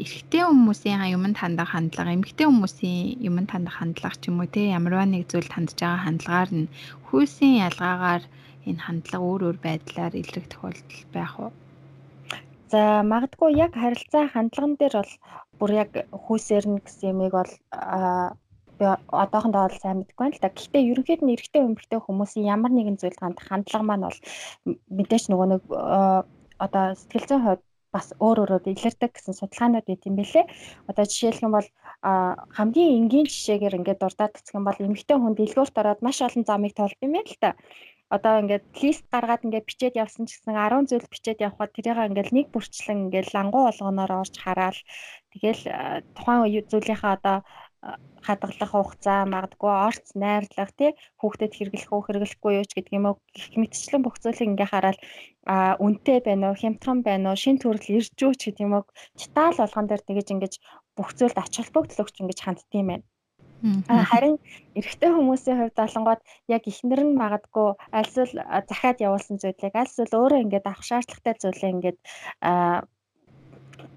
[0.05, 5.10] эрэгтэй хүмүүсийн юмд хандах хандлага, эмэгтэй хүмүүсийн юмд хандах хандлага ч юм уу те ямарваа
[5.10, 6.72] нэг зүйлд хандж байгаа хандлагаар нь
[7.10, 8.24] хүйсийн ялгаагаар
[8.69, 11.51] энэ хандлага өөр өөр байдлаар илрэх тохиолдол байх уу?
[12.69, 15.13] За магадгүй яг харилцаа хандлаган дээр бол
[15.57, 17.51] бүр яг хүйсээр нь гэсэн юмыг бол
[18.79, 18.86] би
[19.24, 20.55] одоохондоо бол сайн мэдэхгүй байна л да.
[20.55, 24.20] Гэхдээ ерөнхийд нь эрэгтэй эмэгтэй хүмүүсийн ямар нэгэн зүйлд хандах хандлага маань бол
[24.98, 25.63] мэдээж нөгөө нэг
[26.65, 27.63] одоо сэтгэл зүйн хувьд
[27.96, 30.46] бас өөр өөрөөр илэрдэг гэсэн судалгаанууд байт юм бэлээ.
[30.91, 31.67] Одоо жишээлх юм бол
[32.58, 37.00] хамгийн энгийн жишээгээр ингээд дурдаад юм бол эмэгтэй хүн дэлгүүрт ороод маш олон замыг тоолд
[37.06, 37.52] юм байна л та.
[38.15, 42.30] Одоо ингээд лист гаргаад ингээд бичээд явсан ч гэсэн 10 зүйл бичээд явхад тэрийг ингээд
[42.38, 44.80] нэг бүрчлэн ингээд лангуу болгоноор орж хараал
[45.34, 45.62] тэгэл
[46.13, 47.38] тухайн зүйлийнхаа одоо
[48.26, 53.15] хадгалах хугацаа магадгүй орц найрлах тий хүүхдэд хэрэглэх үү хэрэглэхгүй юу ч гэдэг юм уу
[53.36, 54.98] гэх мэтчлэн бүх зүйлийг ингээ хараад
[55.45, 58.84] а үнтэй байна уу хямдхан байна уу шин төрөл ирж үү ч гэдэг юм уу
[59.19, 60.54] деталь болгон дээр тэгэж ингэж
[60.98, 63.06] бүх зүйлд ач холбогдол өгч ингэж ханддсан юм байна.
[64.12, 64.36] Харин
[64.78, 66.21] эрэгтэй хүмүүсийн хувьд олонгууд
[66.56, 68.34] яг ихнэр нь магадгүй альсвал
[68.69, 71.98] захиад явуулсан зүйлийг альсвал өөрөө ингээд авах шаардлагатай зүйлээ ингээд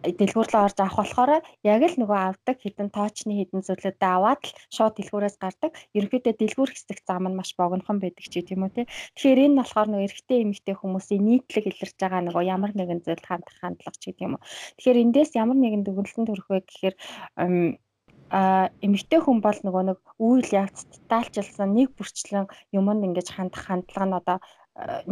[0.02, 1.30] дэлгүүрлээ орж авах болохоор
[1.66, 5.72] яг л нөгөө авдаг хідэн тоочны хідэн зүйлүүдээ аваад л шууд дэлгүүрээс гардаг.
[5.96, 8.82] Ерөнхийдөө дэлгүүр хэсэг зам нь маш богинохон байдаг ч тийм үү те.
[9.18, 13.56] Тэгэхээр энэ болохоор нөгөө эрэгтэй эмэгтэй хүмүүсийн нийтлэг илэрч байгаа нөгөө ямар нэгэн зүйл хандах
[13.58, 14.44] хандлага ч гэдэг юм уу.
[14.78, 16.94] Тэгэхээр эндээс ямар нэгэн дүгнэлтөнд хүрэх вэ гэхээр
[18.30, 22.44] а эмэгтэй хүн бол нөгөө нэг үйл явц детальчилсан нэг бүрчлэн
[22.76, 24.38] юмд ингэж хандах хандлага нь одоо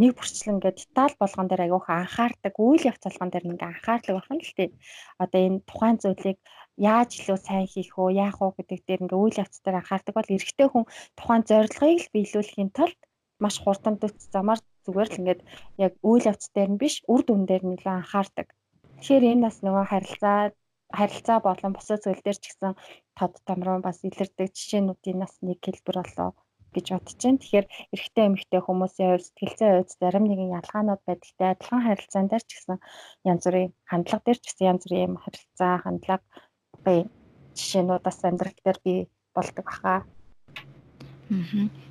[0.00, 4.30] нэг бүрчлэн ингээд деталь болгон дээр аяух анхаардаг үйл явц болгон дээр ингээ анхаардаг байх
[4.30, 4.68] нь л тий.
[5.22, 6.38] Одоо энэ тухайн зүйлийг
[6.78, 10.34] яаж илүү сайн хийх үү, яах уу гэдэг дээр ингээ үйл явц дээр анхаардаг бол
[10.34, 10.84] эрэгтэй хүн
[11.18, 12.98] тухайн зорилгыг л биелүүлэхийн тулд
[13.42, 15.40] маш хурдан дөц замаар зүгээр л ингээд
[15.84, 18.48] яг үйл явц дээр нь биш үр дүн дээр нь илүү анхаардаг.
[19.02, 20.38] Тэгэхээр энэ бас нөгөө харилцаа
[20.98, 22.72] харилцаа болон бусад зүйл дээр ч гэсэн
[23.18, 26.30] тод томроо бас илэрдэг жишээнүүдийн нас нэг хэлбэр болоо
[26.76, 27.40] гэж бодож байна.
[27.40, 32.50] Тэгэхээр эрэгтэй эмэгтэй хүмүүсийн хувьд сэтгэлзээ хувьд зарим нэгэн ялгаанууд байдагтай адилхан харилцаан дээр ч
[32.54, 32.78] гэсэн
[33.30, 36.24] янз бүрийн хандлага дээр ч гэсэн янз бүрийн юм харилцаа хандлага
[37.56, 39.00] жишээнүүд бас амьдрал дээр бий
[39.34, 40.04] болдог баха.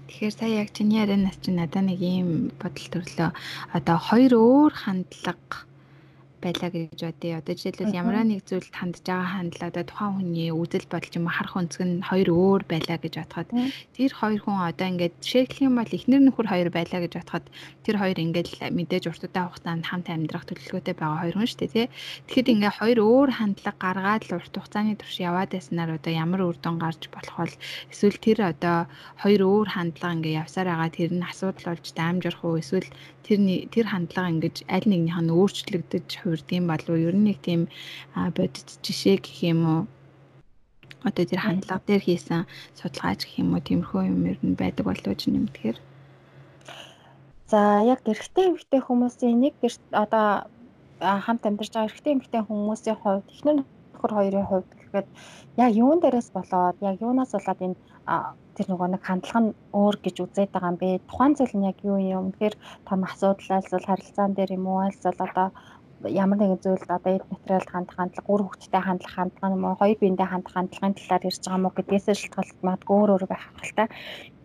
[0.07, 2.29] Тэгэхээр сая яг чиний ярианаас чинь надад нэг ийм
[2.61, 3.29] бодол төрлөө.
[3.75, 5.67] Одоо хоёр өөр хандлага
[6.43, 7.39] байлаа гэж бодъё.
[7.39, 11.55] Одоо жишээлбэл ямар нэг зүйлд хандж байгаа хандлага одоо тухайн хүний үзэл бодол юм харах
[11.59, 13.49] өнцг нь хоёр өөр байлаа гэж бодоход
[13.95, 17.45] тэр хоёр хүн одоо ингээд жишээлх юм бол эхнэр нөхөр хоёр байлаа гэж бодоход
[17.85, 21.73] тэр хоёр ингээд мэдээж урт удаан хугацаанд хамт амьдрах төлөвлөгөөтэй байгаа хоёр хүн шүү дээ
[21.75, 21.87] тий.
[22.27, 26.57] Тэгэхэд ингээд хоёр өөр хандлага гаргаад л урт хугацааны турш яваад байснаар одоо ямар үр
[26.59, 27.55] дүн гарч болох бол
[27.93, 28.77] эсвэл тэр одоо
[29.21, 32.89] хоёр өөр хандлага ингээд явсаар байгаа тэр нь асуудал болж даамжрах уу эсвэл
[33.25, 33.39] тэр
[33.73, 37.61] тэр хандлага ингэж аль нэгнийх нь өөрчлөгдөж хувирдсан болов ер нь нэг тийм
[38.37, 39.81] бодит жишээ гэх юм уу?
[41.01, 42.45] Одоо тэр хандлага дээр хийсэн
[42.77, 43.65] судалгаач гэх юм уу?
[43.65, 45.79] Тиймэрхүү юм ер нь байдаг болов юм тэгэхээр?
[47.51, 50.49] За яг эрэгтэй эмэгтэй хүмүүсийн нэг гэрт одоо
[51.01, 55.07] хамт амьдарч байгаа эрэгтэй эмэгтэй хүмүүсийн хувьд эхнэр нөхөр хоёрын хувьд гэхэд
[55.61, 57.77] яг юун дээрээс болоод яг юунаас болоод энэ
[58.55, 60.89] тэр нөгөө нэг хандлага нь өөр гэж үзээд байгаа юм бэ?
[61.09, 62.25] Тухайн зүйл нь яг юу юм?
[62.31, 62.55] Тэгэхээр
[62.87, 64.79] том асуудал альсвал харилцаан дээр юм уу?
[64.87, 65.47] Альсвал одоо
[66.09, 69.79] ямар нэгэн зүйлд одоо эд материалд хандах хандлага, үр хөвгттэй хандах хандлага юм уу?
[69.79, 73.45] Хоёр биендээ хандах хандлагын талаар ярьж байгаа юм уу гэдгээс шалтгаалж магадгүй өөр өөр байх
[73.75, 73.85] та.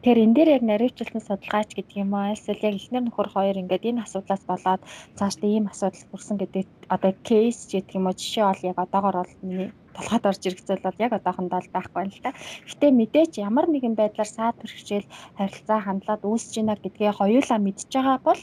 [0.00, 3.88] Тэгэхээр энэ дээр яг наривчлсан судалгаач гэдэг юм аа эсвэл яг эхнэр нөхөр хоёр ингээд
[3.88, 4.80] энэ асуудлаас болоод
[5.12, 9.34] цаашдаа ийм асуудал хүрсэн гэдэг одоо кейс гэдэг юм уу жишээ бол яг одоогор бол
[9.44, 12.32] миний толгойд орж ирэх зүйл бол яг одоохондоо л байхгүй л та.
[12.64, 18.18] Гэтэ мэдээч ямар нэгэн байдлаар саад бэрхшээл харилцаа хандлаад үүсэж байна гэдгээ хоёулаа мэдж байгаа
[18.24, 18.40] бол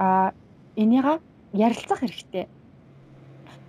[0.00, 0.32] а
[0.80, 1.20] энийга
[1.52, 2.46] ярилцах хэрэгтэй.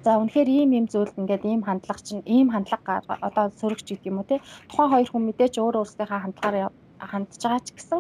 [0.04, 4.18] За үнэхээр ийм ийм зүйлд ингээд ийм хандлага чинь ийм хандлага одоо сөрөгч гэдэг юм
[4.22, 8.00] уу те тухайн хоёр хүн мэдээч өөр өөрсдийнхээ хандлагаар хандж байгаа ч гэсэн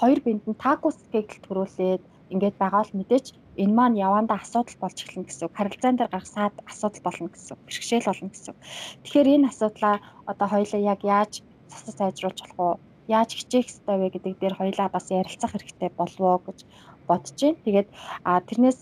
[0.00, 2.02] хоёр бинд нь такус кегл төрүүлээд
[2.34, 3.26] ингээд байгаа л мэдээч
[3.62, 5.56] энэ маань явандаа асуудал болж эхэлнэ гэсэн үг.
[5.58, 7.62] Харилцаан дээр гарах саад асуудал болно гэсэн үг.
[7.66, 8.60] Бэрхшээл болно гэсэн үг.
[9.04, 9.96] Тэгэхээр энэ асуудлаа
[10.30, 11.32] одоо хоёлаа яг яаж
[11.68, 12.74] засаж сайжруулж болох уу?
[13.10, 16.58] Яаж хичээх ёстой вэ гэдэг дээр хоёлаа бас ярилцах хэрэгтэй болов уу гэж
[17.04, 17.64] бодож байна.
[17.66, 17.88] Тэгээд
[18.48, 18.78] тэрнээс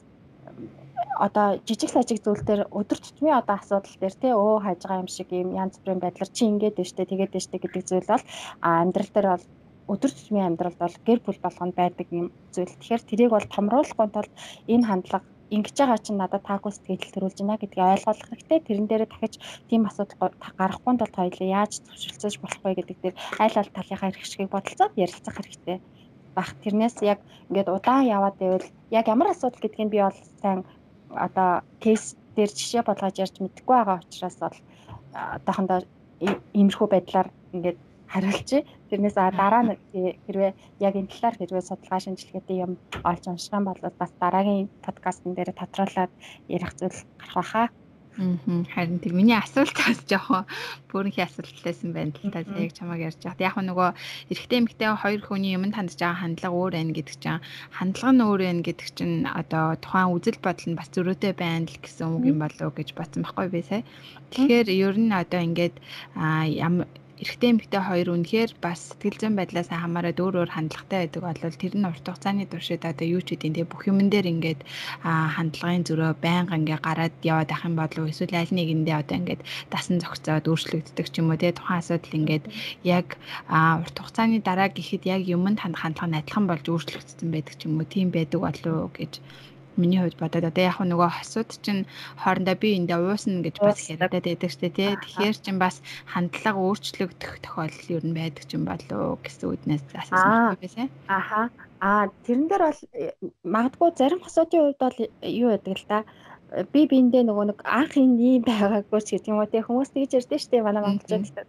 [1.27, 5.11] одоо жижиг сажиг зүйл дээр өдөр тутмын одоо асуудал дээр тий өө хайж байгаа юм
[5.11, 8.25] шиг юм янз бүрийн байдлаар чи ингээд дэжтэй тэгээд дэжтэй гэдэг зүйл бол
[8.61, 9.45] амьдрал дээр бол
[9.93, 12.71] өдөр тутмын амьдралд бол гэр бүл болгонд байдаг юм зүйл.
[12.79, 14.33] Тэгэхээр тэрийг бол томруулахгүй тулд
[14.71, 18.59] энэ хандлага ингэж байгаа чинь надад таагүй сэтгэл төрүүлж байна гэдгийг ойлгох хэрэгтэй.
[18.63, 19.35] Тэрэн дээрээ дахиж
[19.67, 24.51] тийм асуудал гарахгүй тулд хоёулаа яаж зөвшөлдсөж болох вэ гэдэг дээр аль аль талынхаа шигыг
[24.55, 25.79] бодолцоод ярилцах хэрэгтэй
[26.35, 26.55] бах.
[26.63, 27.19] Тэрнээс яг
[27.51, 30.63] ингээд удаан яваад байвал яг ямар асуудал гэдгийг би бол сайн
[31.15, 34.57] одоо кейс дээр жишээ болгож ярьж мэдэхгүй байгаа учраас бол
[35.37, 35.81] одоохондоо
[36.55, 37.79] иймэрхүү байдлаар ингээд
[38.11, 38.67] хариулчих.
[38.91, 39.79] Тэрнээс дараа нь
[40.27, 40.53] хэрвээ
[40.87, 42.73] яг энэ талаар хэрвээ судалгаа шинжилгээтэй юм
[43.07, 46.13] олж юм бол бас дараагийн подкастн дээр тодруулаад
[46.51, 47.67] ярих зүйл гарах байхаа.
[48.17, 49.17] Харин тийм.
[49.17, 50.45] Миний асуулт бас жоохон
[50.91, 52.43] бүрэнхий асуулт байсан байна л та.
[52.59, 53.91] Яг чамайг ярьж байхад яг нөгөө
[54.35, 58.41] эрэгтэй эмэгтэй хоёр хүний юм хандж байгаа хандлага өөр байна гэдэг чинь хандлага нь өөр
[58.45, 62.39] байна гэдэг чинь одоо тухайн үзэл бодол нь бас зөрөөтэй байна л гэсэн үг юм
[62.43, 63.83] болов уу гэж батсан байхгүй би сая.
[64.35, 65.77] Тэгэхээр ер нь одоо ингээд
[67.21, 71.21] эрэгтэй эмэгтэй хоёр үнэхээр бас сэтгэл зүйн байдлаас хамаарат өөр өөр хандлагатай байдаг.
[71.21, 74.61] Бол тэр нь урт хугацааны туршид одоо юу ч үгүй тэгээ бүх юмн дээр ингээд
[75.05, 80.01] хандлагын зөрөө байнга ингээ гараад яваад ах юм болов эсвэл аль нэгэндээ одоо ингээд дасан
[80.01, 82.45] зохицоод өөрчлөгддөг ч юм уу тэгээ тухайн асуудал ингээд
[82.89, 83.07] яг
[83.85, 87.77] урт хугацааны дараа гэхэд яг юмд хандах хандлага нь адилхан болж өөрчлөгдсөн байдаг ч юм
[87.77, 87.85] уу?
[87.85, 89.21] Тийм байдаг болов гэж
[89.77, 91.87] миний хувьд бодоод одоо яг нөгөө хосууд чинь
[92.23, 94.91] хоорондоо би эндээ уусна гэж бас яриад байдаг дээ тий.
[94.99, 100.59] Тэгэхээр чин бас хандлага өөрчлөгдөх тохиолдол ер нь байдаг ч юм болоо гэсэн үднээс асуусан
[100.59, 100.89] байсан.
[101.07, 101.51] Аха.
[101.81, 105.99] Аа тэрэн дээр бол э, магадгүй зарим хосуудын хувьд бол юу байдаг л та
[106.73, 109.51] би биэндээ нөгөө нэг анх энэ ийм байгаагүй ч гэдэг юм уу.
[109.51, 111.47] Тий хүмүүс тэгж ярьдэн штэ манай монголчууд гэдэг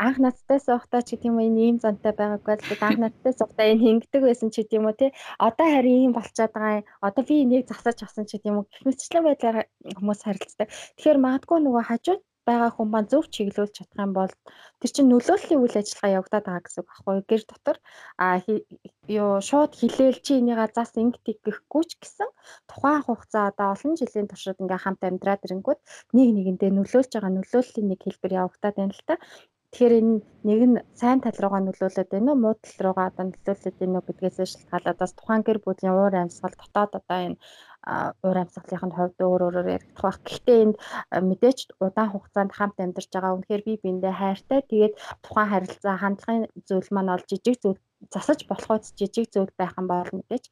[0.00, 3.66] анх надтай суухдаа ч гэдэг юм уу энэ ийм зантай байгаагүй л анх надтай суухдаа
[3.68, 6.88] энэ хингдэг байсан ч гэдэг юм уу тий одоо харин ийм болчиход байгаа юм.
[7.04, 9.58] Одоо би энийг засаж авсан ч гэдэг юм уу гэх мэтчлэн байдлаар
[9.96, 10.68] хүмүүс харилцдаг.
[10.96, 14.32] Тэгэхээр магадгүй нөгөө хажууд байгаа хүн маань зөв чиглүүлж чадах юм бол
[14.80, 17.76] тэр чинь нөлөөллийн үйл ажиллагаа явагдаад байгаа гэсэн үг аахгүй гэр дотор
[18.24, 18.26] а
[19.18, 22.30] юу шууд хилээл чи энийга зас ингэдэг гэхгүй ч гэсэн
[22.70, 25.80] тухайн хугацаа одоо олон жилийн туршид ингээ хамт амьдраад ирэнгүүт
[26.16, 29.14] нэг нэгэндээ нөлөөлж байгаа нөлөөллийн нэг хэлбэр явагдаад байна л та
[29.70, 30.14] Тэгэхээр энэ
[30.48, 34.06] нэг нь сайн тал руугаа нөлөөлөд байна уу, муу тал руугаа одоо нөлөөлөд байна уу
[34.06, 37.38] гэдгээс шалтгаалаад бас тухайн гэр бүлийн уур амьсгал дотоод одоо энэ
[38.26, 40.18] уур амьсгалын хувьд өөр өөрөөр яригдах байх.
[40.26, 40.76] Гэхдээ энд
[41.30, 44.60] мэдээч удаан хугацаанд хамт амьдарч байгаа үнэхээр бие биендээ хайртай.
[44.70, 47.80] Тэгээд тухайн харилцаа хандлагын зүйл маань ол жижиг зүйл
[48.14, 50.44] засаж болохоос жижиг зүйл байх юм бол мэдээч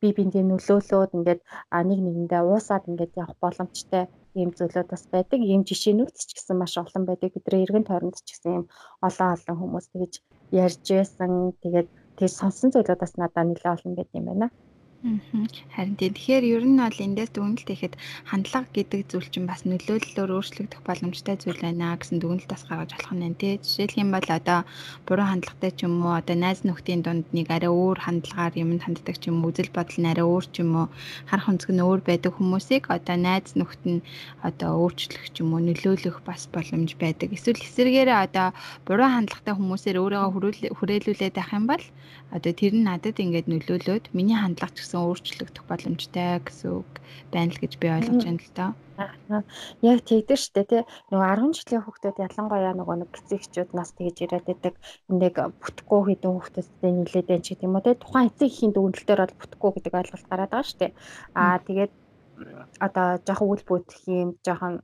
[0.00, 1.40] бие биендээ нөлөөлөөд ингээд
[1.88, 4.04] нэг нэгэндээ уусаад ингээд явах боломжтой
[4.40, 5.40] ийм зүйлүүд бас байдаг.
[5.40, 7.30] Ийм жишээнүүд ч гэсэн маш олон байдаг.
[7.34, 8.64] Бидний эргэн тойронд ч гэсэн ийм
[9.06, 10.14] олон олон хүмүүс тэгж
[10.64, 11.30] ярьж байсан.
[11.62, 14.46] Тэгээд тэр сонсон зүйлүүд бас надад нэлээд олон байт юм байна.
[15.02, 17.98] Харин тэгэхээр ер нь бол эндээс дүгнэлт хийхэд
[18.30, 23.14] хандлага гэдэг зүйл чинь бас нөлөөллөөр өөрчлөгдөх боломжтой зүйл байна гэсэн дүгнэлт бас гаргаж болох
[23.18, 23.58] нь тий.
[23.58, 24.62] Жишээлх юм бол одоо
[25.02, 29.18] буруу хандлагатай ч юм уу одоо найз нөхдийн дунд нэг арай өөр хандлагаар юмд ханддаг
[29.18, 30.86] ч юм уу үзэл бодол нь арай өөр ч юм уу
[31.26, 34.06] харах өнцөг нь өөр байдаг хүмүүсийг одоо найз нөхд нь
[34.46, 37.34] одоо өөрчлөх ч юм уу нөлөөлөх бас боломж байдаг.
[37.34, 38.54] Эсвэл эсвэргээрээ одоо
[38.86, 41.82] буруу хандлагатай хүмүүсээр өөрийгөө хүрээлүүлээд байх юм бол
[42.32, 46.90] одоо тэр нь надад ингээд нөлөөлөөд миний хандлага ч гэсэн өөрчлөгдөх боломжтой гэсэн үг
[47.28, 48.72] байна л гэж би ойлгож байна л доо.
[49.82, 50.82] Яг тэгдэж штэ тий.
[51.12, 54.74] Нөгөө 10 жилийн хүүхдүүд ялангуяа нөгөө нэг эцэгчүүд нас тэгж ирээд байдаг.
[55.12, 57.96] Нэг бүтэхгүй хэдэн хүүхдүүдтэй нийлээд байна ч гэдэг юм уу тий.
[57.98, 60.86] Тухайн эцэг эхийн дүгнэлт дээр бол бүтэхгүй гэдэг ойлголт гараад байгаа штэ.
[61.34, 61.92] Аа тэгээд
[62.80, 64.80] одоо жоохон үл бүтэх юм, жоохон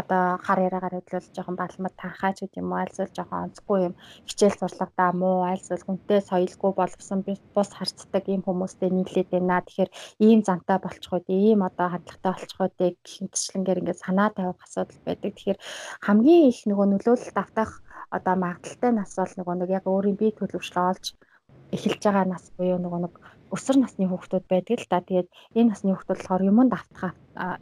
[0.00, 3.94] одоо хар яриагаар хэлбэл жоохон балмад танхаач гэдэг юм уу альсвал жоохон онцгүй юм
[4.28, 7.20] хичээл сурлагадаа муу альсвал хүнтэй соёлгүй боловсон
[7.56, 9.64] бус харцдаг ийм хүмүүстэй нийлээд байна.
[9.64, 9.90] Тэгэхээр
[10.26, 15.32] ийм зантай болчих үед ийм одоо хандлагатай болчих үед гихэнтчлэнгээр ингээд санаа тавих асуудал байдаг.
[15.32, 15.58] Тэгэхээр
[16.06, 17.70] хамгийн их нөгөө нөлөөлөлт автах
[18.16, 21.06] одоо магадaltaй нас бол нөгөө нэг яг өөрийн бие төлөвшлөө олж
[21.72, 23.14] эхэлж байгаа нас буюу нөгөө нэг
[23.54, 25.00] өсвөр насны хүүхдүүд байдаг л да.
[25.08, 27.12] Тэгээд энэ насны хүүхдүүд болохоор юмд автах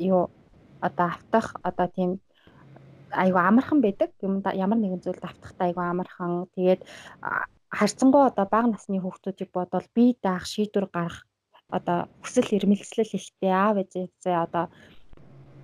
[0.02, 0.22] юу
[0.80, 2.10] одоо автах одоо тийм
[3.12, 4.10] айгу амархан байдаг.
[4.22, 6.46] Юм ямар нэгэн зүйлд автахтай айгу амархан.
[6.54, 6.82] Тэгээд
[7.70, 11.26] харьцангуй одоо бага насны хүүхдүүдийг бодвол бие даах шийдвэр гарах
[11.68, 14.64] одоо хүсэл эрмэлзэл ихтэй аав ээжээсээ одоо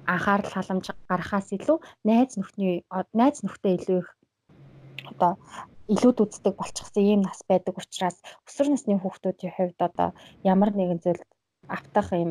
[0.07, 2.83] анхаарал халамж гаргахаас илүү найз нөхний
[3.15, 4.11] найз нөхдөд илүү их
[5.13, 5.33] одоо
[5.95, 10.09] илүүд үздэг болчихсон ийм нас байдаг учраас өсвөр насны хүүхдүүдийн хувьд одоо
[10.43, 11.23] ямар нэгэн зүйл
[11.77, 12.31] автах юм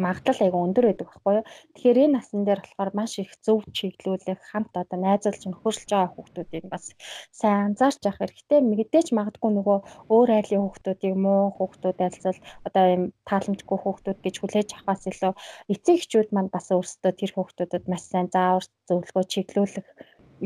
[0.00, 1.44] магадлал айгу өндөр байдаг байхгүй юу.
[1.76, 6.66] Тэгэхээр энэ насн дээр болохоор маш их зөв чиглүүлэх, хамт одоо найзалж нөхөрлж байгаа хүүхдүүдийг
[6.72, 6.84] бас
[7.30, 8.60] сайн анзаарч явах хэрэгтэй.
[8.64, 9.78] Мэдээж магадгүй нөгөө
[10.14, 15.32] өөр айлын хүүхдүүдийг муу хүүхдүүд айлцал одоо юм тааламжгүй хүүхдүүд гэж хүлээж авахаас илүү
[15.72, 19.88] эцэг эхчүүд манд бас өөрсдөө тэр хүүхдүүдэд маш сайн заавар зөвлөгөө чиглүүлэх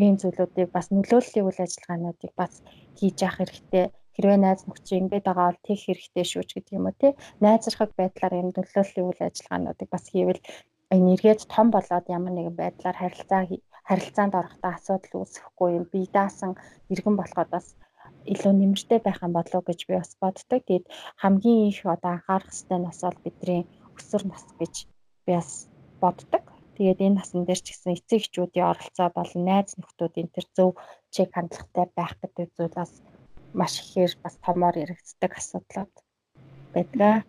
[0.03, 2.53] ийм зүйлүүдийг бас нөлөөллийн үйл ажиллагаануудыг бас
[2.99, 6.87] хийж явах хэрэгтэй хэрвээ найз нөхцөө ингэж байгаа бол тех хэрэгтэй шүү ч гэдэг юм
[6.89, 7.13] уу тий
[7.45, 10.43] найзрахаг байдлаар юм нөлөөллийн үйл ажиллагаануудыг бас хийвэл
[10.97, 13.43] энергиэд том болоод ямар нэгэн байдлаар харилцаа
[13.89, 16.53] харилцаанд орохдоо асуудал үүсэхгүй юм бие даасан
[16.93, 17.67] иргэн болоход бас
[18.33, 20.61] илүү нэмэртэй байх юм болов уу гэж би бас боддог.
[20.65, 20.87] Тэгээд
[21.23, 23.63] хамгийн их одоо анхаарах хэрэгтэй нас бол бидний
[23.97, 24.75] өсвөр нас гэж
[25.25, 25.51] би бас
[26.03, 26.45] боддог.
[26.77, 30.71] Тэгээд энэ насн дээр ч гэсэн эцэг эхчүүдийн оролцоо болон найз нөхдүүдийн тэр зөв
[31.15, 32.93] чиг хандлагатай байх гэдэг зүйл бас
[33.59, 35.95] маш ихээр бас томоор яригддаг асуудлууд
[36.75, 37.25] байдаг.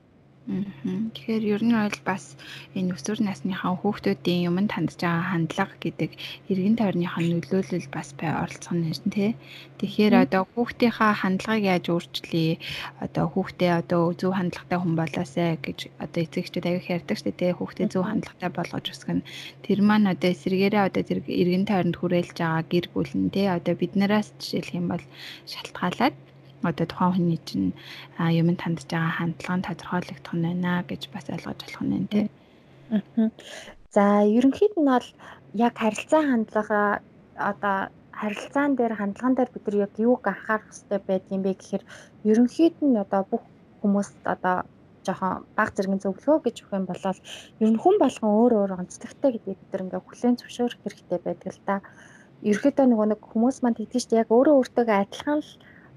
[0.46, 2.38] Тэгэхээр ер нь бол бас
[2.78, 6.12] энэ өсвөр насныхаа хүүхдүүдийн юмд хандж байгаа хандлага гэдэг
[6.54, 9.34] эргэн тойрныхаа нөлөөлөл бас бай оролцох нь тий.
[9.82, 12.62] Тэгэхээр одоо хүүхдийнхаа хандлагыг яаж өөрчлөе?
[13.02, 17.58] Одоо хүүхдээ одоо зөв хандлагатай хүн болоосай гэж одоо эцэгчүүд аяг ярьдаг шүү дээ.
[17.58, 19.26] Хүүхдээ зөв хандлагатай болгож өсгөн.
[19.66, 23.50] Тэр маань одоо эсрэгээрээ одоо тэр эргэн тойронд хүрээлж байгаа гэр бүл нь тий.
[23.50, 25.04] Одоо биднээс жишээлх юм бол
[25.50, 26.16] шалтгаалаад
[26.64, 27.74] одоо тухайн хүний чинь
[28.20, 32.28] юмд хандж байгаа хандлага нь тодорхойлогдох нь байна гэж бас ойлгож болох нь тий.
[33.96, 34.04] За
[34.38, 35.08] ерөнхийд нь бол
[35.54, 37.02] яг харилцаа хандлага
[37.52, 37.78] одоо
[38.20, 41.84] харилцаан дээр хандлаган дээр бид нар яг юуг анхаарах хэрэгтэй байдгийг бэ гэхээр
[42.32, 43.44] ерөнхийд нь одоо бүх
[43.82, 44.56] хүмүүс одоо
[45.06, 47.04] жоохон баг зэргийн зөвлөгөө гэж өгөх юм бол
[47.64, 51.52] ер нь хүн болгон өөр өөр онцлогтой гэдгийг бид нар ингээ хүлээн зөвшөөрөх хэрэгтэй байдаг
[51.54, 51.76] л да.
[52.50, 55.52] Ерөнхийдөө нөгөө нэг хүмүүс манд итгэж яг өөрөө өөртөө адилхан л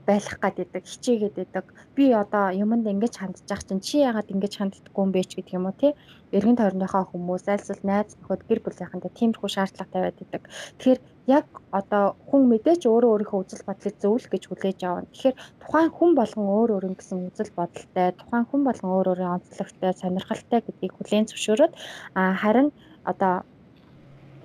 [0.08, 1.66] байх гад идэг хичээгээд идэг.
[1.96, 5.56] Би одоо юмд ингэж хандж ах чинь чи яагаад ингэж ханддаггүй юм бэ ч гэдэг
[5.58, 5.92] юм уу тий?
[6.32, 10.42] Эргэн тойрныхоо хүмүүс альсвал найз нөхөд гэр бүлийнхэнтэй тиймэрхүү шаардлага тавиад идэг.
[10.80, 15.90] Тэгэхээр яг одоо хүн мэдээч өөрөө өөрийнхөө үзэл бодлыг зөвлөх гэж хүлээж авна тэгэхээр тухайн
[15.92, 20.92] хүн болгон өөр өөр гэсэн үзэл бодолтой тухайн хүн болгон өөр өөрийн онцлогтой сонирхолтой гэдгийг
[20.96, 21.72] хүлээн зөвшөөрөөд
[22.16, 22.68] а харин
[23.04, 23.34] одоо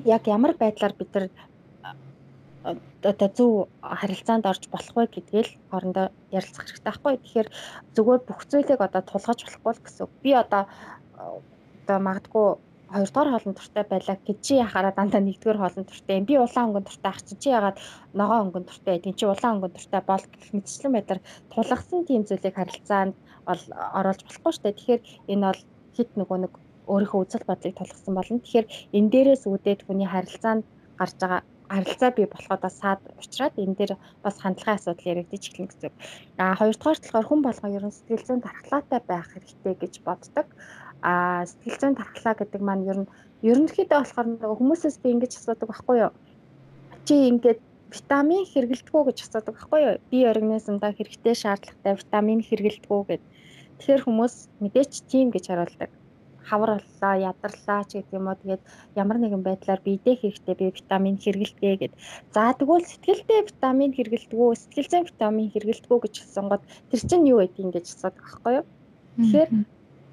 [0.03, 1.25] яг ямар байдлаар бид нар
[2.63, 7.13] одоо зөв харилцаанд орж болох вэ гэдгээл хоорондоо ярилцах хэрэгтэй байхгүй.
[7.19, 7.49] Тэгэхээр
[7.95, 10.07] зүгээр бүх зүйлийг одоо тулгаж болохгүй л гэсэн.
[10.23, 10.63] Би одоо
[11.83, 12.47] одоо магадгүй
[12.93, 16.25] хоёрдугаар хоолны туртай байлаа гэж чи яхаараа дандаа нэгдүгээр хоолны туртай юм.
[16.29, 17.77] Би улаан өнгөн туртай ах чи чи ягаад
[18.13, 21.21] ногоон өнгөн туртай тийм чи улаан өнгөн туртай бол гэх мэтчлэн байдлаар
[21.51, 23.15] тулгасан тийм зүйлийг харилцаанд
[23.47, 23.61] бол
[23.99, 24.77] оруулж болохгүй шүү дээ.
[24.77, 25.61] Тэгэхээр энэ бол
[25.95, 26.53] хит нөгөө нэг
[26.91, 28.39] өөрийнхөө үзэл бодлыг тулгсан болно.
[28.45, 30.63] Тэгэхээр энэ дээрээс үүдээд хүний харилцаанд
[30.99, 35.69] гарч байгаа харилцаа бий болохоо бас саад учраас энэ дээр бас хандлагын асуудал яригдчих эхэлнэ
[35.71, 35.93] гэсэн.
[36.37, 40.47] А хоёрдугаар талаар хүн болгоо ерөн сэтгэл зүйн дархлаатай байх хэрэгтэй гэж боддог.
[41.01, 43.11] А сэтгэл зүйн дархлаа гэдэг маань ер нь
[43.49, 46.13] ерөнхийдөө болохоор нөгөө хүмүүсээс би ингэж асуудаг байхгүй юу?
[47.05, 47.59] Чи ингээд
[47.95, 49.95] витамин хэрэглэдэг үү гэж асуудаг байхгүй юу?
[50.11, 53.23] Бие организмда хэрэгтэй шаардлагатай витамин хэрэглэдэг үү гэд.
[53.77, 55.91] Тэгэхээр хүмүүс мэдээч тийм гэж харуулдаг
[56.49, 58.39] хавар боллоо, ядарлаа ч гэдэг юм уу.
[58.39, 58.63] Тэгээд
[59.01, 61.93] ямар нэгэн байдлаар биедээ хэрэгтэй би витамин хэрэгэлтэй гэд.
[62.35, 67.01] За тэгвэл сэтгэлдээ витамин хэрэгэлдэг үү, сэтгэл зүйн витамин хэрэгэлдэг үү гэж хэлсэн гот тэр
[67.07, 68.65] чинь юу байдгийг ингэж асуудаг байхгүй юу?
[69.17, 69.49] Тэгэхээр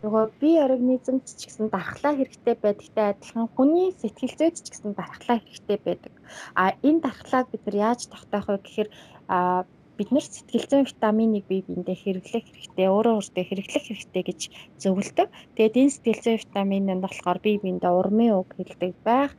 [0.00, 5.38] нөгөө бие организмд ч гэсэн дархлаа хэрэгтэй байдагтай адилхан хүний сэтгэл зүйд ч гэсэн дархлаа
[5.44, 6.14] хэрэгтэй байдаг.
[6.56, 8.88] А энэ дархлааг бид нар яаж тогтоох вэ гэхээр
[9.28, 9.68] а
[10.00, 14.40] бид нар сэтгэл зүйн витаминыг бие биендээ хэрэглэх хэрэгтэй, өөрөө өөртөө хэрэглэх хэрэгтэй гэж
[14.80, 15.28] зөвлөдөг.
[15.60, 19.36] Тэгээд энэ сэтгэл зүйн витамин нь болохоор бие биендээ урмын үг хэлдэг байх,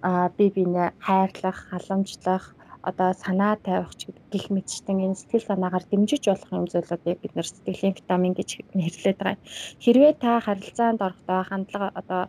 [0.00, 2.44] а бие биенээ хайрлах, халамжлах,
[2.88, 7.48] одоо санаа тавих ч гэх мэтчтэн энэ сэтгэл санаагаар дэмжиж болох юм зүйлүүдийг бид нэр
[7.48, 9.36] сэтгэлийн витамин гэж нэрлэдэг байгаа.
[9.82, 12.22] Хэрвээ та харилцаанд орохдоо хандлага одоо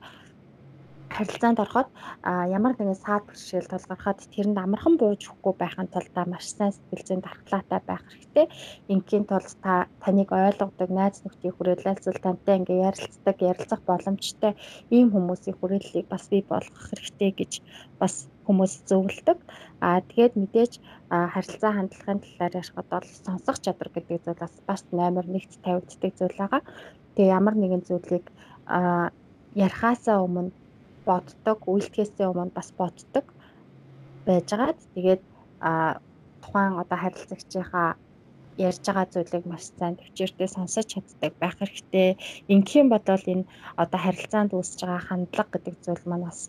[1.20, 1.88] харилцаанд ороход
[2.24, 7.22] ямар нэгэн саад бэрхшээл тулгархад тэрэнд амархан бууж өгөхгүй байхын тулд маш сайн сэтгэл зүйн
[7.28, 8.48] дархлаатай байх хэрэгтэй.
[8.88, 14.54] Ингийн тулд та таныг ойлгодог найз нөхдийн хүрээлэлцэл тантай ингээ ярилцдаг, ярилцах боломжтой
[14.96, 17.52] ийм хүмүүсийн хүрээллийг бас бий болгох хэрэгтэй гэж
[18.00, 19.40] бас хүмүүс зөвлөдөг.
[19.84, 20.74] Аа тэгээд мэдээж
[21.12, 26.40] харилцаа хандлагын талаар ярихад бол сонсох чадвар гэдэг зүйл бас бас номер 1-т тавигддаг зүйл
[26.40, 26.64] байгаа.
[27.20, 28.26] Тэгээ ямар нэгэн зүйлийг
[28.72, 29.12] аа
[29.52, 30.56] ярихаасаа өмнө
[31.08, 33.26] боддог, үйлдэхээсээ өмнө бас боддог
[34.26, 35.22] байжгаад тэгээд
[35.60, 35.72] а
[36.44, 37.90] тухайн одоо харилцагчийнхаа
[38.68, 42.10] ярьж байгаа зүйлийг маш сайн төвчээртэй сонсож чаддаг байх хэрэгтэй.
[42.52, 43.50] Ингэхийн бодвол энэ
[43.82, 46.40] одоо харилцаанд үүсэж байгаа хандлага гэдэг зүйл маань бас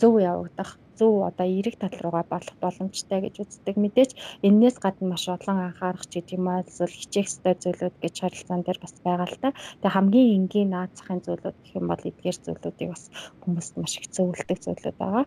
[0.00, 3.76] зөв явагдах зөв одоо эерэг тал руугаа болох боломжтой гэж үздэг.
[3.80, 4.10] Мэдээж
[4.46, 8.62] энээс гадна маш олон анхаарах ч гэдэг юм аа эсвэл хичээх ёстой зүйлүүд гэж харилцаан
[8.62, 9.56] дээр бас байгаа л та.
[9.80, 13.04] Тэгээ хамгийн энгийн наацхын зүйлүүд гэх юм бол эдгээр зүйлүүдийг бас
[13.42, 15.24] хүмүүст маш их зөвлөдөг зүйлүүд байгаа.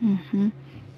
[0.00, 0.48] Аа.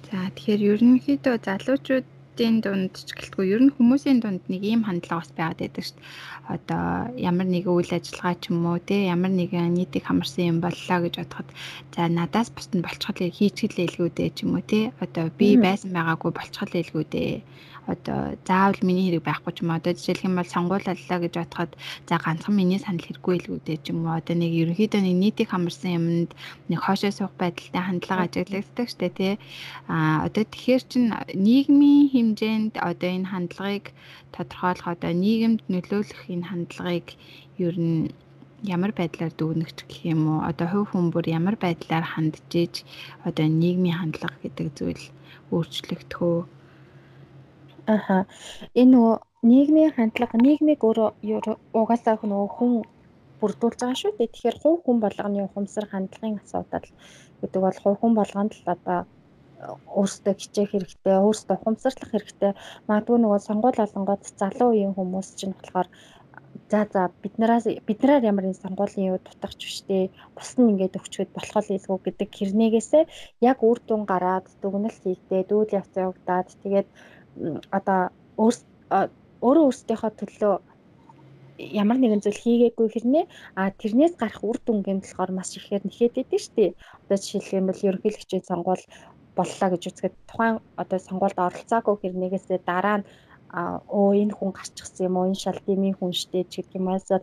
[0.07, 5.21] За тэгэхээр ерөнхийдөө залуучууд хүмүүсийн дунд ч гэлтгүй ер нь хүмүүсийн дунд нэг ийм хандлага
[5.21, 6.09] бас байгаад байдаг шүү дээ.
[6.53, 6.85] Одоо
[7.29, 11.13] ямар нэг үйл ажиллагаа ч юм уу те ямар нэгэн нийтийг хамарсан юм боллоо гэж
[11.21, 11.49] бодоход
[11.93, 15.93] за надаас бусд нь болцгол хийчихлээ илгүү дээ ч юм уу те одоо би байсан
[15.93, 17.33] байгаагүй болцгол илгүү дээ
[17.87, 19.79] одоо заавал миний хэрэг байхгүй ч юм уу.
[19.79, 21.71] Одоо жишээлх юм бол сонгуулаллаа гэж бодоход
[22.07, 24.15] за ганцхан миний санал хэрэггүй л үүдээ ч юм уу.
[24.19, 26.31] Одоо нэг ерөнхийдөө нэг нийтийг хамарсан юмд
[26.71, 29.33] нэг хоошоо суух байдалтай хандлага ажиглагддаг штэ тий.
[29.91, 31.03] А одоо тэгэхээр чин
[31.35, 33.85] нийгмийн хэмжээнд одоо энэ хандлагыг
[34.31, 37.07] тодорхойлох одоо нийгэмд нөлөөлөх энэ хандлагыг
[37.59, 38.15] ер нь
[38.63, 40.39] ямар байдлаар дүгнэгч гэх юм уу?
[40.47, 42.75] Одоо хувь хүн бүр ямар байдлаар хандж иж
[43.27, 45.03] одоо нийгмийн хандлага гэдэг зүйл
[45.51, 46.39] өөрчлөгдөх үү
[47.85, 48.25] Аха.
[48.79, 51.09] Энэ нөгөө нийгмийн хандлага нийгмийг өөрөө
[51.75, 52.71] угаасаа нөгөө хүн
[53.39, 54.31] бүрдүүлж байгаа шүү дээ.
[54.31, 56.87] Тэгэхээр хувь хүн болгоны ухамсар хандлагын асуудал
[57.39, 58.99] гэдэг бол хувь хүн болгонд л одоо
[59.99, 62.51] өөрсдөө хичээх хэрэгтэй, өөрсдөө ухамсарлах хэрэгтэй.
[62.87, 65.87] Магадгүй нөгөө сонгуул олонгод залуу үеийн хүмүүс чинь болохоор
[66.71, 70.03] за за биднээс биднээр ямар нэг сонгуулийн юу дутагч биштэй
[70.35, 73.03] бус нь ингээд өгчөөд болох л илгүү гэдэг хэрнээгээсээ
[73.49, 76.87] яг үр дүн гараад дүгнэлт хийгдээд үйл явц явагдаад тэгээд
[77.77, 77.99] одоо
[79.43, 80.55] өөрөө өөрсдийнхөө төлөө
[81.81, 83.25] ямар нэгэн зүйл хийгээгүй хэрнээ
[83.59, 86.71] а тэрнээс гарах үр дүнгийн болохоор маш ихээр нэхэд идэв шүү дээ.
[87.05, 87.17] Одоо
[87.69, 88.83] бол ерөнхийлөгчийн сонгуул
[89.37, 93.05] боллоо гэж үзэхэд тухайн одоо сонгуульд оролцоогүй хэрнээгээсээ дараа нь
[93.97, 97.21] өө энэ хүн гарчихсан юм уу энэ шал дэмий хүн штэ ч гэх юм аасаа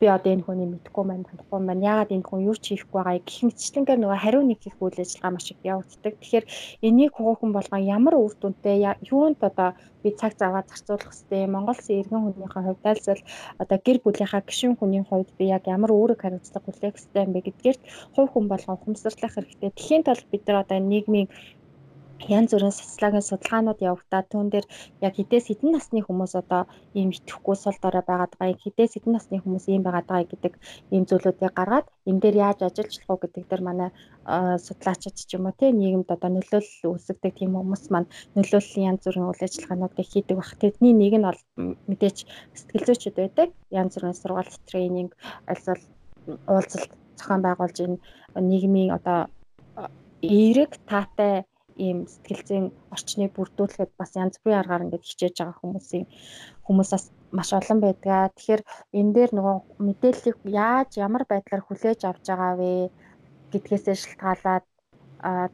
[0.00, 3.22] би одоо энэ хүнийг мэдхгүй байна танихгүй байна яагаад энэ хүн юу ч хийхгүй байгаа
[3.22, 6.14] гэх мэтчлэнгээр нөгөө хариу нэг их үйл ажиллагаа маш их явагддаг.
[6.18, 6.44] Тэгэхээр
[6.86, 8.78] энийг хүүхэн болгон ямар үр дүнтэй
[9.14, 9.70] юунд одоо
[10.02, 13.22] би цаг заваа зарцуулах хэвтэй Монгол Улсын иргэн хүнийхээ хувьд альсвал
[13.62, 17.40] одоо гэр бүлийнхаа гишүүн хүний хувьд би яг ямар үүрэг хариуцлага хүлээх хэвтэй юм бэ
[17.46, 17.82] гэдгээрт
[18.14, 19.70] хувь хүн болгон ухамсарлах хэрэгтэй.
[19.72, 21.28] Тэхийн тулд бид нар одоо нийгмийн
[22.28, 24.66] янз бүрийн социологийн судалгаанууд явагдаад түүн дээр
[25.06, 26.62] яг хідээс хэдэн насны хүмүүс одоо
[26.96, 30.54] ийм итгэхгүй сул дорой байгаад байгаа, хідээс хэдэн насны хүмүүс ийм байгаад байгаа гэдэг
[30.94, 33.90] ийм зүйлүүдийг гаргаад энэ дээр яаж ажиллах уу гэдэг дээр манай
[34.66, 39.28] судлаачид ч юм уу тий нийгэмд одоо нөлөөлөл үүсгдэг тийм хүмүүс маань нөлөөллийн янз бүрийн
[39.28, 40.50] үйл ажиллагаануудыг хийдэг баг.
[40.60, 41.40] Тэдний нэг нь бол
[41.90, 42.18] мэдээч
[42.56, 43.48] сэтгэл зүйчүүд байдаг.
[43.70, 45.12] Янз бүрийн сургалт тренинг
[45.50, 45.82] альсвал
[46.48, 47.98] уулзалт зохион байгуулж энэ
[48.48, 49.28] нийгмийн одоо
[50.22, 51.44] эерэг таатай
[51.76, 56.04] ийм сэтгэлзэн орчныг бүрдүүлэхэд бас янз бүрийн аргаар ингээд хичээж байгаа хүмүүсийн
[56.66, 57.04] хүмүүсээс
[57.36, 58.30] маш олон байдгаа.
[58.36, 58.62] Тэгэхээр
[58.98, 59.56] энэ дээр нөгөө
[59.86, 62.70] мэдээллийг яаж ямар байдлаар хүлээж авч байгаа вэ
[63.52, 64.64] гэдгээсээ шалтгаалаад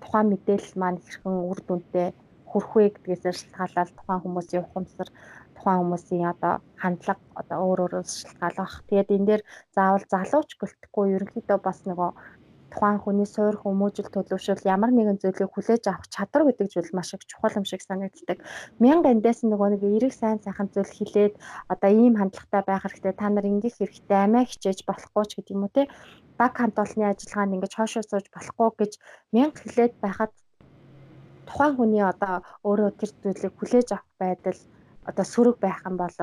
[0.03, 2.09] тухайн мэдээлэл маань хэрхэн үр дүнтэй
[2.51, 5.09] хүрх вэ гэдгээсээ шалтгаалаад тухайн хүмүүсийн ухамсар
[5.55, 8.75] тухайн хүмүүсийн одоо хандлага одоо өөр өөрөөс шалтгаалах.
[8.89, 9.43] Тэгээд энэ дээр
[9.77, 12.11] заавал залууч гэлтэхгүй ерөнхийдөө бас нөгөө
[12.73, 17.27] тухайн хүний суур хүмүүжил төлөвшөл ямар нэгэн зүйлийг хүлээж авах чадвар гэдэг зүйл маш их
[17.27, 18.39] чухал юм шиг санагддаг.
[18.79, 21.35] Мянга эндээс нөгөө нэг эрэг сайн сайхан зүйл хилээд
[21.73, 25.65] одоо ийм хандлагатай байх хэрэгтэй та нар ингэх хэрэгтэй амиа хичээж болохгүй ч гэдэг юм
[25.67, 25.83] уу те
[26.39, 28.93] баг хамт олонны ажиллагаанд ингэж хоошоо сууж болохгүй гэж
[29.35, 30.33] мянга хилээд байхад
[31.49, 32.35] тухайн хүний одоо
[32.69, 34.59] өөрөө тэр зүйлийг хүлээж авах байдал
[35.11, 36.15] одоо сөрөг байх юм бол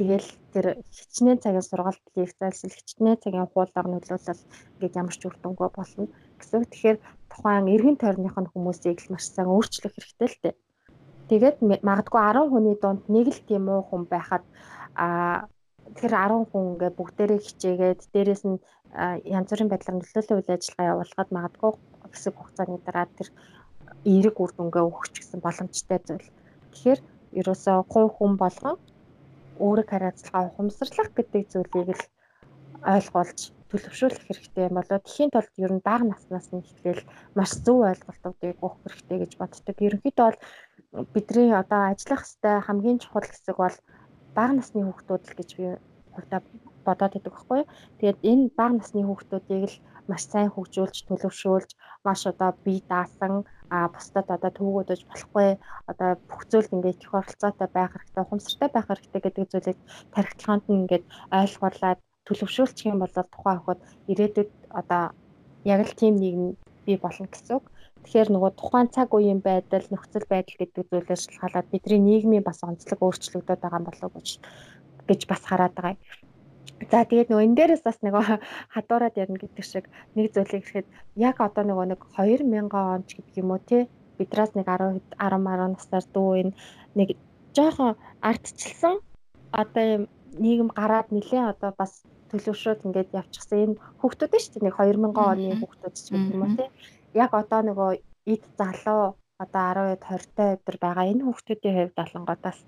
[0.00, 4.44] Тэгэл тэр хичнээн цагийн сургалт лекцэлсэл хичнээн цагийн хуулаар нөлөөлөл
[4.80, 6.08] ингээд ямар ч үр дүнгүй болно
[6.40, 6.64] гэсэн.
[6.72, 6.98] Тэгэхээр
[7.28, 10.54] тухайн эргэн тойрных нь хүмүүсийг л маш сайн өөрчлөх хэрэгтэй л дээ.
[11.28, 14.40] Тэгээд магадгүй 10 хүний дунд нэг л тийм уу хүн байхад
[14.96, 15.44] а
[15.92, 18.56] тэгэхээр 10 хүн ингээ бүгдээрээ хичээгээд дээрэс нь
[19.36, 21.70] янз бүрийн байдлаар нөлөөлөл үйл ажиллагаа явуулахад магадгүй
[22.08, 23.28] хэсэг хугацааны дараа тэр
[24.08, 26.28] эерэг үр дүнгээ өгч гэсэн боломжтой зүйл.
[26.72, 27.00] Тэгэхээр
[27.36, 28.80] ерөөсөө хувь хүн болгон
[29.66, 32.04] өөрийг хариуцлага ухамсарлах гэдэг зүйлийг л
[32.94, 33.40] ойлгуулж
[33.70, 37.02] төлөвшүүлэх хэрэгтэй болоо тхийн тулд ер нь бага наснаас нь эхлээл
[37.38, 39.76] маш зөв ойлголтуудыг өгөх хэрэгтэй гэж боддог.
[39.86, 40.38] Ерөнхийдөө бол
[41.14, 43.76] бидний одоо ажиллах хэвээр хамгийн чухал хэсэг бол
[44.34, 45.66] бага насны хүүхдүүд л гэж би
[46.14, 46.40] хувьдаа
[46.86, 47.62] бодоод байдаг байхгүй.
[47.98, 49.76] Тэгээд энэ бага насны хүүхдүүдийг л
[50.10, 51.70] маш сайн хөгжүүлж төлөвшүүлж
[52.06, 55.48] маш одоо бие даасан а бусдад одоо төвөгөдөж болохгүй
[55.90, 59.78] одоо бүх зүйлд ингээд их оролцоотой байх хэрэгтэй ухамсартай байх хэрэгтэй гэдэг зүйлийг
[60.14, 61.04] тархитлагаанд нь ингээд
[61.38, 64.50] ойлгуулад төлөвшүүлчих юм бол тухайн хөхөд ирээдүйд
[64.80, 65.02] одоо
[65.72, 66.46] яг л тийм нийгэм
[66.86, 67.64] бий болно гэсэн үг.
[68.04, 73.00] Тэгэхээр нөгөө тухайн цаг үеийн байдал, нөхцөл байдал гэдэг зүйлээс шалтгаалаад бидний нийгмийн бас онцлог
[73.02, 74.24] өөрчлөгдөд байгаа болов уу
[75.08, 75.96] гэж бас хараад байгаа.
[76.88, 78.24] За тэгээд нөгөө энэ дээрээс бас нөгөө
[78.72, 79.84] хадуураад ярина гэдэг шиг
[80.16, 80.88] нэг зүйлийг ихэд
[81.20, 83.84] яг одоо нөгөө нэг 2000 он ч гэдэг юм уу те?
[84.16, 86.52] Бидраас нэг 10 10 10 насаар дүү энэ
[86.96, 87.08] нэг
[87.52, 88.96] жоохон ардчилсан
[89.52, 90.02] одоо юм
[90.40, 92.00] нийгэм гараад нэлээ одоо бас
[92.32, 96.56] төлөвшөөд ингээд явчихсан энэ хүүхдүүд шүү дээ нэг 2000 оны хүүхдүүд ч гэх юм уу
[96.56, 96.66] те?
[97.12, 97.90] Яг одоо нөгөө
[98.32, 102.58] эд залуу одоо 10-д 20-тай өдөр байгаа энэ хүүхдүүдийн хувьд болонгоодаас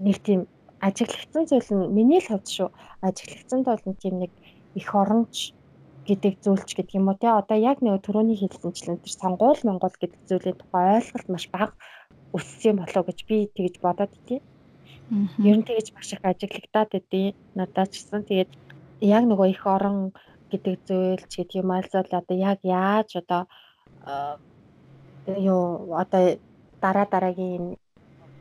[0.00, 0.40] нэг тийм
[0.86, 2.68] ажиглагдсан зүйл нь миний л хувьд шүү.
[3.06, 4.32] Ажиглагдсан бол нэг тийм нэг
[4.78, 5.52] их оронч
[6.08, 7.28] гэдэг зүйлч гэдэг юм уу те?
[7.34, 11.74] Одоо яг нэг төрөний хэлсэнчлэн тэр сонгуул монгол гэдэг зүйлийн тухай ойлголт маш бага
[12.36, 14.42] өссөн болоо гэж би тэгж бодоод тийм
[15.46, 18.50] Ер нь тэгэж маш их ажиглагдаад байдیں۔ Надад ч гэсэн тэгээд
[19.06, 20.10] яг нөгөө их орон
[20.50, 23.42] гэдэг зүйл ч гэдэг юм альзал одоо яг яаж одоо
[25.50, 26.22] юу одоо
[26.82, 27.78] дараа дараагийн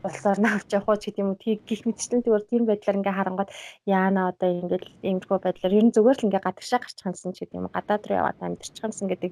[0.08, 3.52] улсаар навч явах уу гэдэг юм уу тийг гих мэтчлэн тэгвэр тийм байдлаар ингээ харангууд
[3.90, 7.60] яана одоо ингээл иймэрхүү байдлаар ер нь зүгээр л ингээ гадагшаа гарчих юмсан ч гэдэг
[7.60, 9.32] юм гадаад руу яваад амьдарчих юмсан гэдэг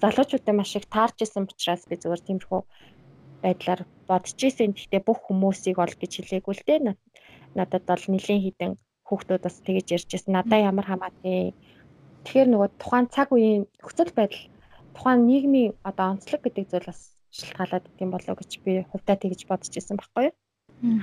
[0.00, 2.60] залуучуудаа маш их таарч исэн учраас би зүгээр тиймэрхүү
[3.42, 4.72] байдлаар бодож исэн.
[4.76, 6.80] Гэхдээ бүх хүмүүсийг ол гэж хэлээгүй л дээ.
[7.56, 8.72] Надад бол нэлийн хідэн
[9.08, 10.32] хүүхдүүд бас тэгэж ярьжсэн.
[10.36, 11.56] Надаа ямар хамаатай.
[12.24, 14.44] Тэгэхээр нөгөө тухайн цаг үеийн нөхцөл байдал
[14.94, 17.00] тухайн нийгмийн одоо онцлог гэдэг зүйл бас
[17.38, 20.34] шалтгаалаад идэм болов гэж би хувьдаа тэгж бодож исэн байхгүй юу?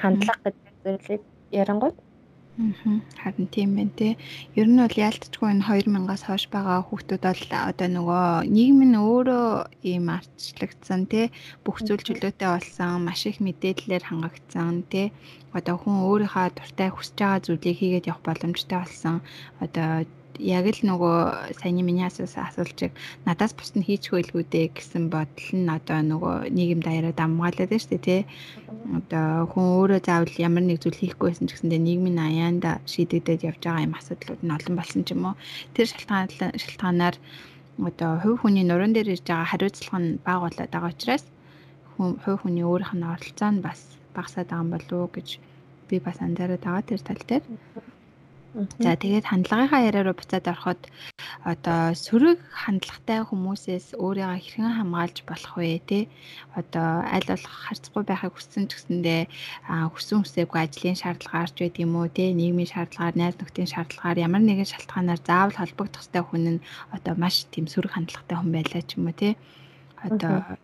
[0.01, 1.97] Хандлага гэдэг зүйлийг ярангууд.
[3.21, 4.17] Харин тийм байна те.
[4.57, 9.47] Ер нь бол яалтчгүй энэ 2000-аас хойш байгаа хүүхдүүд бол одоо нөгөө нийгэм нь өөрөө
[9.85, 11.29] ийм арчлагдсан те.
[11.61, 15.13] Бүх зүйл чөлөөтэй болсон, маш их мэдээллээр хангагдсан те.
[15.53, 19.15] Одоо хүн өөрийнхөө дуртай хүсэж байгаа зүйлийг хийгээд явах боломжтой болсон.
[19.61, 20.09] Одоо
[20.39, 22.93] яг л нөгөө саяны миний асуулчийг
[23.25, 27.81] надаас бус нь хийчихгүй илгүү дээ гэсэн бодол нь одоо нөгөө нийгэм даяараа дамгаалаад байна
[27.81, 28.21] шүү дээ тий.
[28.97, 33.61] Одоо хүн өөрөө заавал ямар нэг зүйл хийхгүй байсан ч гэсэндээ нийгмийн аяанда шийдэгдээд явж
[33.65, 35.35] байгаа юм асуудлууд нь олон болсон ч юм уу.
[35.73, 36.29] Тэр шалтгаан
[36.61, 37.15] шалтгаанаар
[37.89, 41.25] одоо хувь хүний нуруунд дээр ирж байгаа хариуцлага нь бага болоод байгаа учраас
[41.97, 43.79] хувь хүний өөрийнх нь оролцоо нь бас
[44.15, 45.29] багасаад байгаа юм болов уу гэж
[45.89, 47.43] би бас анзаараад байгаа тэр тал дээр.
[48.57, 50.81] За тэгээд хандлагынхаа яриа руу буцаад ороход
[51.45, 55.99] одоо сөрөг хандлагатай хүмүүсээс өөрийгөө хэрхэн хамгаалж болох вэ те?
[56.57, 59.21] Одоо аль болох харцгүй байхыг хүссэн ч гэсэндээ
[59.93, 62.33] хүссэн хүсээгүй ажлын шаардлагаар ч байд юм уу те?
[62.33, 66.63] Нийгмийн шаардлагаар найз нөхдийн шаардлагаар ямар нэгэн шалтгаанаар заавал холбогдох хэрэгтэй хүн нь
[66.95, 69.37] одоо маш тийм сөрөг хандлагатай хүн байлаа ч юм уу те?
[70.01, 70.57] Одоо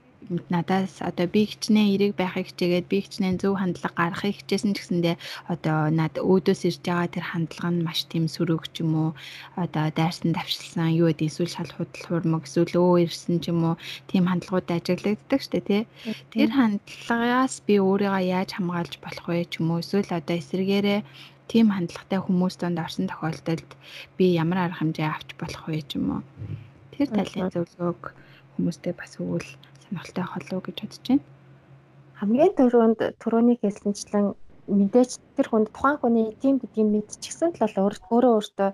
[0.49, 5.15] надаас одоо би хичнээн эрэг байхыг хичээгээд би хичнээн зөв хандлага гаргахыг хичээсэн ч гэсэндээ
[5.53, 9.11] одоо над өөдөөс ирж байгаа тэр хандлага нь маш тийм сөрөг ч юм уу?
[9.59, 13.75] Одоо дайрсан давшилсан юу гэдэг эсвэл шал худал хурмаг эсвэл өө ирсэн ч юм уу?
[14.09, 15.83] Тийм хандлагууд ажиглагддаг дээ тий.
[16.33, 19.83] Тэр хандлагаас би өөрийгөө яаж хамгаалж болох вэ ч юм уу?
[19.83, 21.01] Эсвэл одоо эсрэгээрээ
[21.51, 23.69] тийм хандлагатай хүмүүс донд орсон тохиолдолд
[24.17, 26.21] би ямар арга хэмжээ авч болох вэ ч юм уу.
[26.93, 28.03] Тэр талын зөвлөгөөг
[28.55, 29.49] хүмүүстэй бас өгвөл
[29.93, 31.23] сонирхолтой холоо гэж бодож байна.
[32.17, 34.25] Хамгийн түрүүнд түрүүний хэлсэнчлэн
[34.67, 37.77] мэдээж тэр хүнд тухайн хүний тийм гэдгийг мэдчихсэн л бол
[38.15, 38.69] өөрөө өөртөө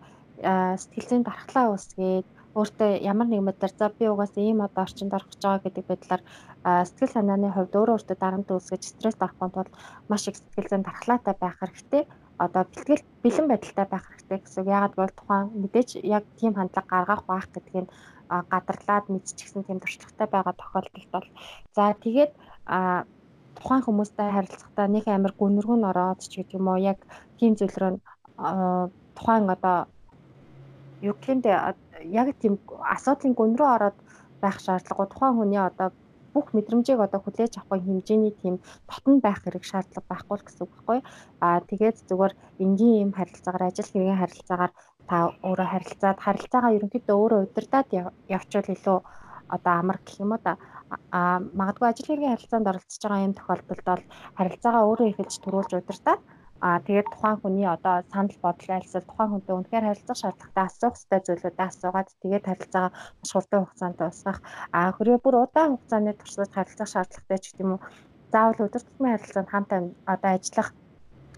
[0.80, 5.42] сэтгэлзэн дархлаа үүсгээд өөртөө ямар нэг мэдрэр за би угаасаа ийм одоо орчинд орох гэж
[5.44, 6.22] байгаа гэдэг байдлаар
[6.88, 9.70] сэтгэл санааны хувьд өөрөө өөртөө дарамт үүсгэж стресс орохгүй тул
[10.10, 12.04] маш их сэтгэлзэн дархлаатай байх хэрэгтэй
[12.40, 14.64] одоо бэлтгэл бэлэн байдалтай байх хэрэгтэй гэсэн.
[14.66, 17.88] Яагаад бол тухайн мэдээж яг тийм хандлага гаргах байх гэдгийг
[18.30, 21.28] гадарлаад мэдчихсэн тийм туршлагатай байгаа тохиолдолд бол
[21.76, 22.32] за тэгээд
[23.58, 27.00] тухайн хүмүүстэй харилцахдаа нэг амар гүнргүү н ороод ч гэдэг юм уу яг
[27.40, 27.92] тийм зүйлрөө
[29.18, 29.78] тухайн одоо
[31.02, 31.56] юу гэхэнтэй
[32.22, 32.54] яг тийм
[32.96, 33.98] асуудлын гүн рүү ороод
[34.42, 35.90] байх шаардлагагүй тухайн хүний одоо
[36.34, 38.56] бүх мэдрэмжийг одоо хүлээж авах хэмжээний тийм
[38.90, 41.00] дотн байх хэрэг шаардлага байхгүй л гэсэн үг байхгүй.
[41.46, 44.74] Аа тэгээд зүгээр энгийн юм харилцаагаар ажил хэргийн харилцаагаар
[45.10, 45.16] та
[45.48, 47.90] өөрөө харилцаад харилцаагаа ерөнхийдөө өөрөө удирдаад
[48.36, 48.98] явчвал илүү
[49.56, 50.54] одоо амар гэх юм уу да
[51.18, 51.20] а
[51.60, 54.04] магадгүй ажил хэргийн харилцаанд оролцож байгаа юм тохиолдолд бол
[54.38, 56.22] харилцаагаа өөрөө эхэлж төрүүлж удирдаад
[56.62, 61.22] А тэгээд тухайн хүний одоо санал бодол айлсэл тухайн хүнтэй үнэхээр харилцах шаардлагатай асуух хэрэгтэй
[61.24, 64.40] зүйлүүдээ асуугаад тэгээд харилцаагаа маш хурдан хугацаанд дуусгах.
[64.76, 67.82] А хөрөө бүр удаан хугацааны туршид харилцах шаардлагатай ч гэдэг юм уу.
[68.32, 69.80] Заавал өдөр тутмын харилцаанд хамтаа
[70.14, 70.70] одоо ажиллах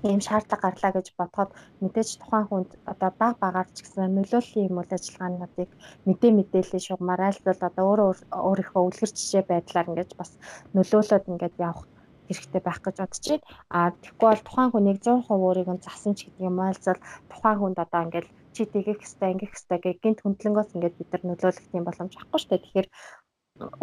[0.09, 1.49] ийм шаардлага гарлаа гэж бодоход
[1.81, 5.69] мэдээж тухайн хүнд одоо баг багаар ч гэсэн нөлөөллийн юм үйл ажиллагаануудыг
[6.07, 8.09] мэдээ мэдээлэл шугамаар айлтвал одоо өөрөө
[8.49, 10.31] өөрийнхөө үлгэр жишээ байдлаар ингэж бас
[10.75, 11.85] нөлөөлөд ингэж явах
[12.27, 13.45] хэрэгтэй байх гэж бодож байна.
[13.75, 16.99] А тэгэхгүй бол тухайн хүнийг 100% өөрийг нь засан ч гэдэг юм айлзал
[17.31, 21.23] тухайн хүнд одоо ингээл чи тэгэх хэвээр ингэх хэвээр гэх гинт хөндлөнгөөс ингээд бид нар
[21.27, 22.63] нөлөөлөх тийм боломж авахгүй шүү дээ.
[22.63, 22.87] Тэгэхээр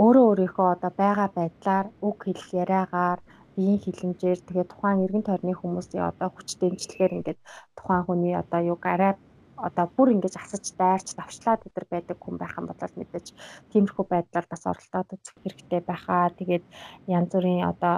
[0.03, 3.21] өөрөө өөрийнхөө одоо байгаа байдлаар үг хэлэх яриагаар
[3.59, 7.41] биеийн хилэмжээр тэгээ тухайн эргэн тойрны хүмүүсийн одоо хүч дэмжлэгээр ингээд
[7.75, 9.13] тухайн хүний одоо юг арай
[9.59, 13.27] одоо бүр ингэж асаж дайрч давчлаад өдр байдаг хүн байх юм бол мэдээж
[13.71, 16.31] тиймэрхүү байдлаар бас оролдоод үзэх хэрэгтэй байхаа.
[16.39, 16.65] Тэгээд
[17.11, 17.95] янз бүрийн одоо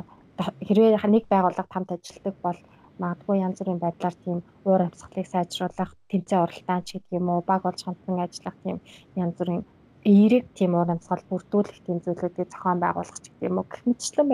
[0.66, 2.60] хэрвээ нэг байгууллага хамт ажилладаг бол
[3.00, 7.60] магадгүй янз бүрийн байдлаар тийм уур амьсгалыг сайжруулах, тэмцээн оролтаан ч гэдэг юм уу, баг
[7.64, 8.78] болж хамтран ажиллах тийм
[9.22, 9.64] янз бүрийн
[10.04, 14.28] эерэг тийм уур амьсгал бүрдүүлэх тийм зүйлүүдийг зохион байгуулах гэдэг юм уу гэх мэтчлэн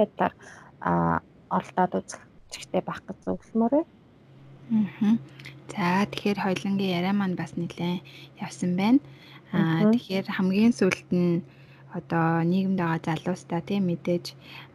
[0.81, 2.20] байдлаар оролдоод үзэх
[2.51, 3.91] хэрэгтэй байх гэж зөвлөмөр байна.
[4.72, 5.16] Аа.
[5.70, 8.03] За тэгэхээр хоёлынгийн яриа маань бас нэлээд
[8.45, 9.01] явсан байна.
[9.53, 11.45] Аа тэгэхээр хамгийн сүүлд нь
[11.95, 14.27] одоо нийгэмд байгаа залуустаа тийм мэдээж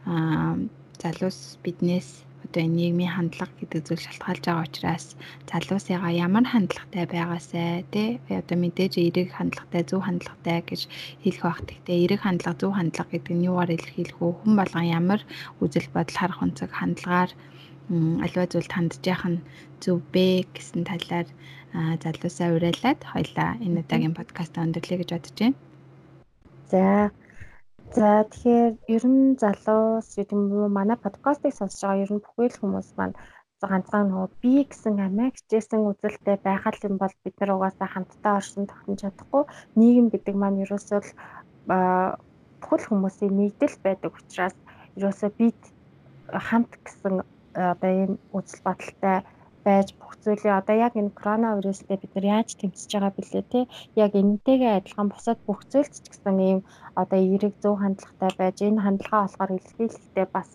[0.08, 0.56] аа
[1.02, 2.08] залуус биднээс
[2.52, 5.06] одоо энэ нийгмийн хандлага гэдэг зүйл шалтгаалж байгаа учраас
[5.48, 10.80] залуусыгаа ямар хандлагатай байгаасай тий одоо мэдээж эерэг хандлагатай зөв хандлагатай гэж
[11.24, 11.60] хэлэх байх.
[11.64, 14.28] Гэхдээ эерэг хандлага зөв хандлага гэдэг нь юугаар илэрхийлэх вэ?
[14.36, 15.20] Хүн болгон ямар
[15.64, 17.30] үзэл бодол харах өнцөг хандлагаар
[18.24, 19.40] альва зүйлд хандж яах нь
[19.80, 21.28] зөв бэ гэсэн талаар
[22.04, 25.56] залуусаа уриалаад хоёлаа энэ удаагийн подкаст өндөрлөе гэж бодож байна.
[26.68, 26.84] За
[27.92, 32.56] За тэгэхээр ер нь залуус гэдэг юм уу манай подкастыг сонсож байгаа ер нь бүхэл
[32.60, 33.16] хүмүүс маань
[33.60, 38.64] ганцхан нөгөө би гэсэн амиа хичээсэн үзэлтэй байхад юм бол бид нар угаасаа хамтдаа оршин
[38.66, 39.42] тогтнож чадахгүй.
[39.78, 41.00] Нийгэм гэдэг маань ерөөсөө
[41.68, 44.56] бүхэл хүмүүсийн нэгдэл байдаг учраас
[44.96, 45.60] ерөөсөө бид
[46.46, 47.14] хамт гэсэн
[47.52, 49.18] одоо ийм үзэл бодолтой
[49.66, 50.58] байж бүх зүйлээ.
[50.60, 53.60] Одоо яг энэ коронавирустэй бид нар яаж тэмцэж байгаа бэлээ те?
[54.04, 56.58] Яг энэтэйгээ адилхан бусад бүх зүйлс ч гэсэн ийм
[57.00, 60.48] одоо эерэг зөв хандлагатай байж энэ хандлагаа болохоор илэрхийлэхдээ бас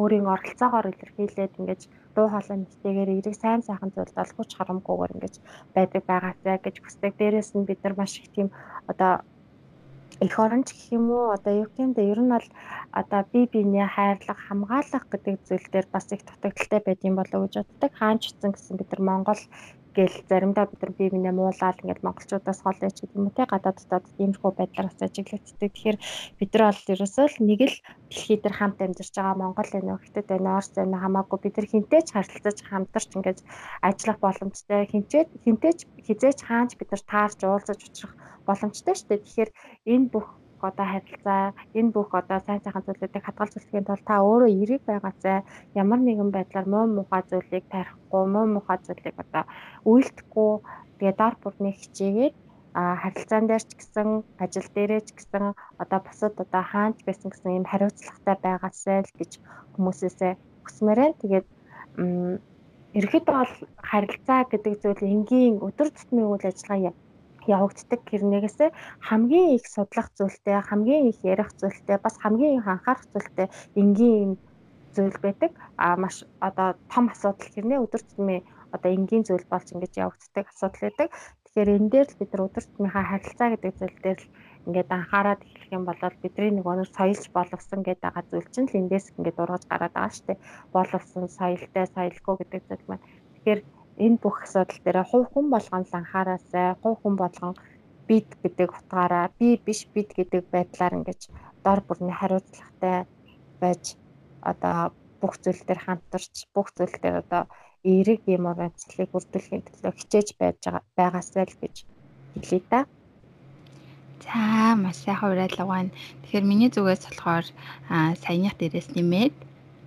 [0.00, 1.80] өөрийн оролцоогоор илэрхийлээд ингэж
[2.14, 5.34] дуу хоолой нэгтэйгээр эерэг сайн сайхан зүйлд олгож харамгүйгээр ингэж
[5.74, 7.12] байдаг байгаасай гэж хүсдэг.
[7.16, 8.48] Дээрээс нь бид нар маш их тийм
[8.90, 9.12] одоо
[10.24, 12.48] эх оронч гэх юм уу одоо юу гэмдэ ер нь бол
[13.00, 17.46] одоо бие биенээ хайрлах хамгаалах гэдэг зүйл дээр бас их дутагдaltaй байд юм болов уу
[17.46, 17.92] гэж боддог.
[17.98, 19.40] Хаанч утсан гэсэн бид нар Монгол
[19.98, 23.44] гэл заримдаа бид нар бие биенээ муулаад ингээд монголчуудаас хол яч гэдэг юм уу те
[23.50, 25.70] гадааддад иймэрхүү байдлаар бас ажиглагддаг.
[25.74, 25.98] Тэгэхээр
[26.38, 27.76] бид нар бол ерөөсөө л нэг л
[28.06, 32.08] дэлхий дээр хамт амьдарч байгаа Монгол энэ хятад энэ Орос энэ хамаагүй бид нар хинтээч
[32.14, 33.40] харилцаж хамтарч ингээд
[33.88, 38.14] ажиллах боломжтой хинчээд хинтээч хизээч хаанч бид нар таарч уулзаж учрах
[38.46, 39.24] боломжтой шүү дээ.
[39.26, 39.50] Тэгэхээр
[39.92, 40.26] энэ бүх
[40.64, 41.42] одоо харилцаа
[41.78, 45.38] энэ бүх одоо сайн сайхан зүйлүүдийг хадгалж үлдэхийн тулд та өөрөө эрэг байгаасай
[45.82, 49.44] ямар нэгэн байдлаар муу мухай зүйлийг тарихгүй муу мухай зүйлийг одоо
[49.90, 50.52] үйлдэхгүй
[50.98, 52.34] тэгээ дор бүрний хичээгээд
[52.78, 54.08] а харилцаан дээр ч гэсэн
[54.44, 55.44] ажил дээрээ ч гэсэн
[55.82, 59.32] одоо бусад одоо хаанч байсан гэсэн юм хариуцлагатай байгаасай л гэж
[59.74, 60.32] хүмүүсээсээ
[60.64, 61.20] хүсмээр байна.
[61.22, 61.46] Тэгээд
[62.98, 63.54] ерөөхдөө бол
[63.90, 66.92] харилцаа гэдэг зүйл энгийн өдөр тутмын үйл ажиллагаа
[67.56, 68.58] явагддаг гэрнээс
[69.08, 73.48] хамгийн их судлах зүйлтэй, хамгийн их ярих зүйлтэй, бас хамгийн их анхаарах зүйлтэй
[73.80, 74.36] энгийн
[74.94, 75.52] зүйл байдаг.
[75.76, 78.42] А маш одоо том асуудал гэрнээ өдөр тутмын
[78.74, 81.08] одоо энгийн зүйл болж ингэж явагддаг асуудал байдаг.
[81.44, 84.28] Тэгэхээр энэ дээр л бид нар өдөр тутмынхаа харилцаа гэдэг зүйл дээр л
[84.68, 88.78] ингээд анхаарал эхлэх юм бол бидний нэг өнөр соёлж боловсон гэдэг байгаа зүйл чинь л
[88.80, 90.38] эндээс ингээд ургаж гараад байгаа шүү дээ.
[90.76, 93.04] Боловсон соёлтой, соёлгүй гэдэг зүйл маань.
[93.34, 93.60] Тэгэхээр
[94.04, 97.54] энэ бүх асуудал дээр хувь хүн болгон л анхаараасай хувь хүн болгон
[98.08, 101.20] бид гэдэг утгаараа би биш бид гэдэг байдлаар ингэж
[101.64, 102.98] дор бүрний хариуцлагатай
[103.60, 103.84] байж
[104.50, 104.78] одоо
[105.20, 107.42] бүх зүйл дээр хамтарч бүх зүйл дээр одоо
[107.84, 111.74] эерэг юм организацыг бүрдүүлэхийн төлөө хичээж байж байгаа байгаасай л гэж
[112.34, 112.80] хэлье та.
[114.24, 115.90] За маш сайхан уриалга байна.
[116.22, 117.46] Тэгэхээр миний зүгээс болохоор
[118.22, 119.34] саяных дээрээс нэмээд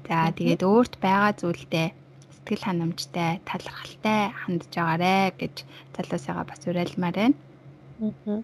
[0.07, 1.87] за тэгээд өөрт байгаа зүйлдээ
[2.41, 5.55] сэтгэл ханамжтай, талархалтай хандж байгаарэ гэж
[5.93, 7.37] залуусайгаа бас уриалмаар байна.
[8.01, 8.41] Аа.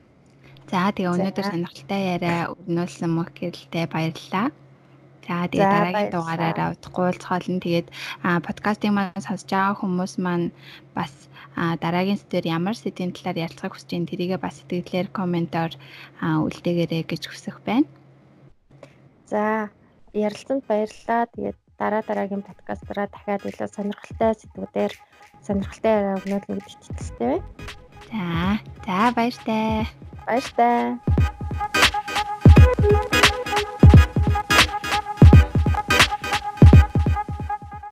[0.69, 4.53] За тэгээ өнөөдөр сонирхолтой яриа өрнүүлсэн мөх гэрэлтэй баярлалаа.
[5.25, 7.63] За тэгээ дараагийн дугаараараа уулзахолно.
[7.63, 7.87] Тэгээд
[8.47, 10.51] подкастыг маань сонсож байгаа хүмүүс маань
[10.91, 11.11] бас
[11.55, 15.73] дараагийн сэдвэр ямар сэдвийн талаар ярилцахыг хүсэж байна тэрийгээ бас сэтгэлээр комментоор
[16.21, 17.87] үлдээгээрэй гэж хүсэх байна.
[19.31, 19.71] За
[20.13, 21.27] ярилцсанд баярлалаа.
[21.33, 24.93] Тэгээд дараа дараагийн подкастаараа дахиад илүү сонирхолтой сэдвүүдээр
[25.45, 27.45] сонирхолтой яриа өгнөл гэж итгэлтэй байна.
[28.09, 28.23] За,
[28.85, 29.85] за баяртай.
[30.25, 30.97] Баяртай.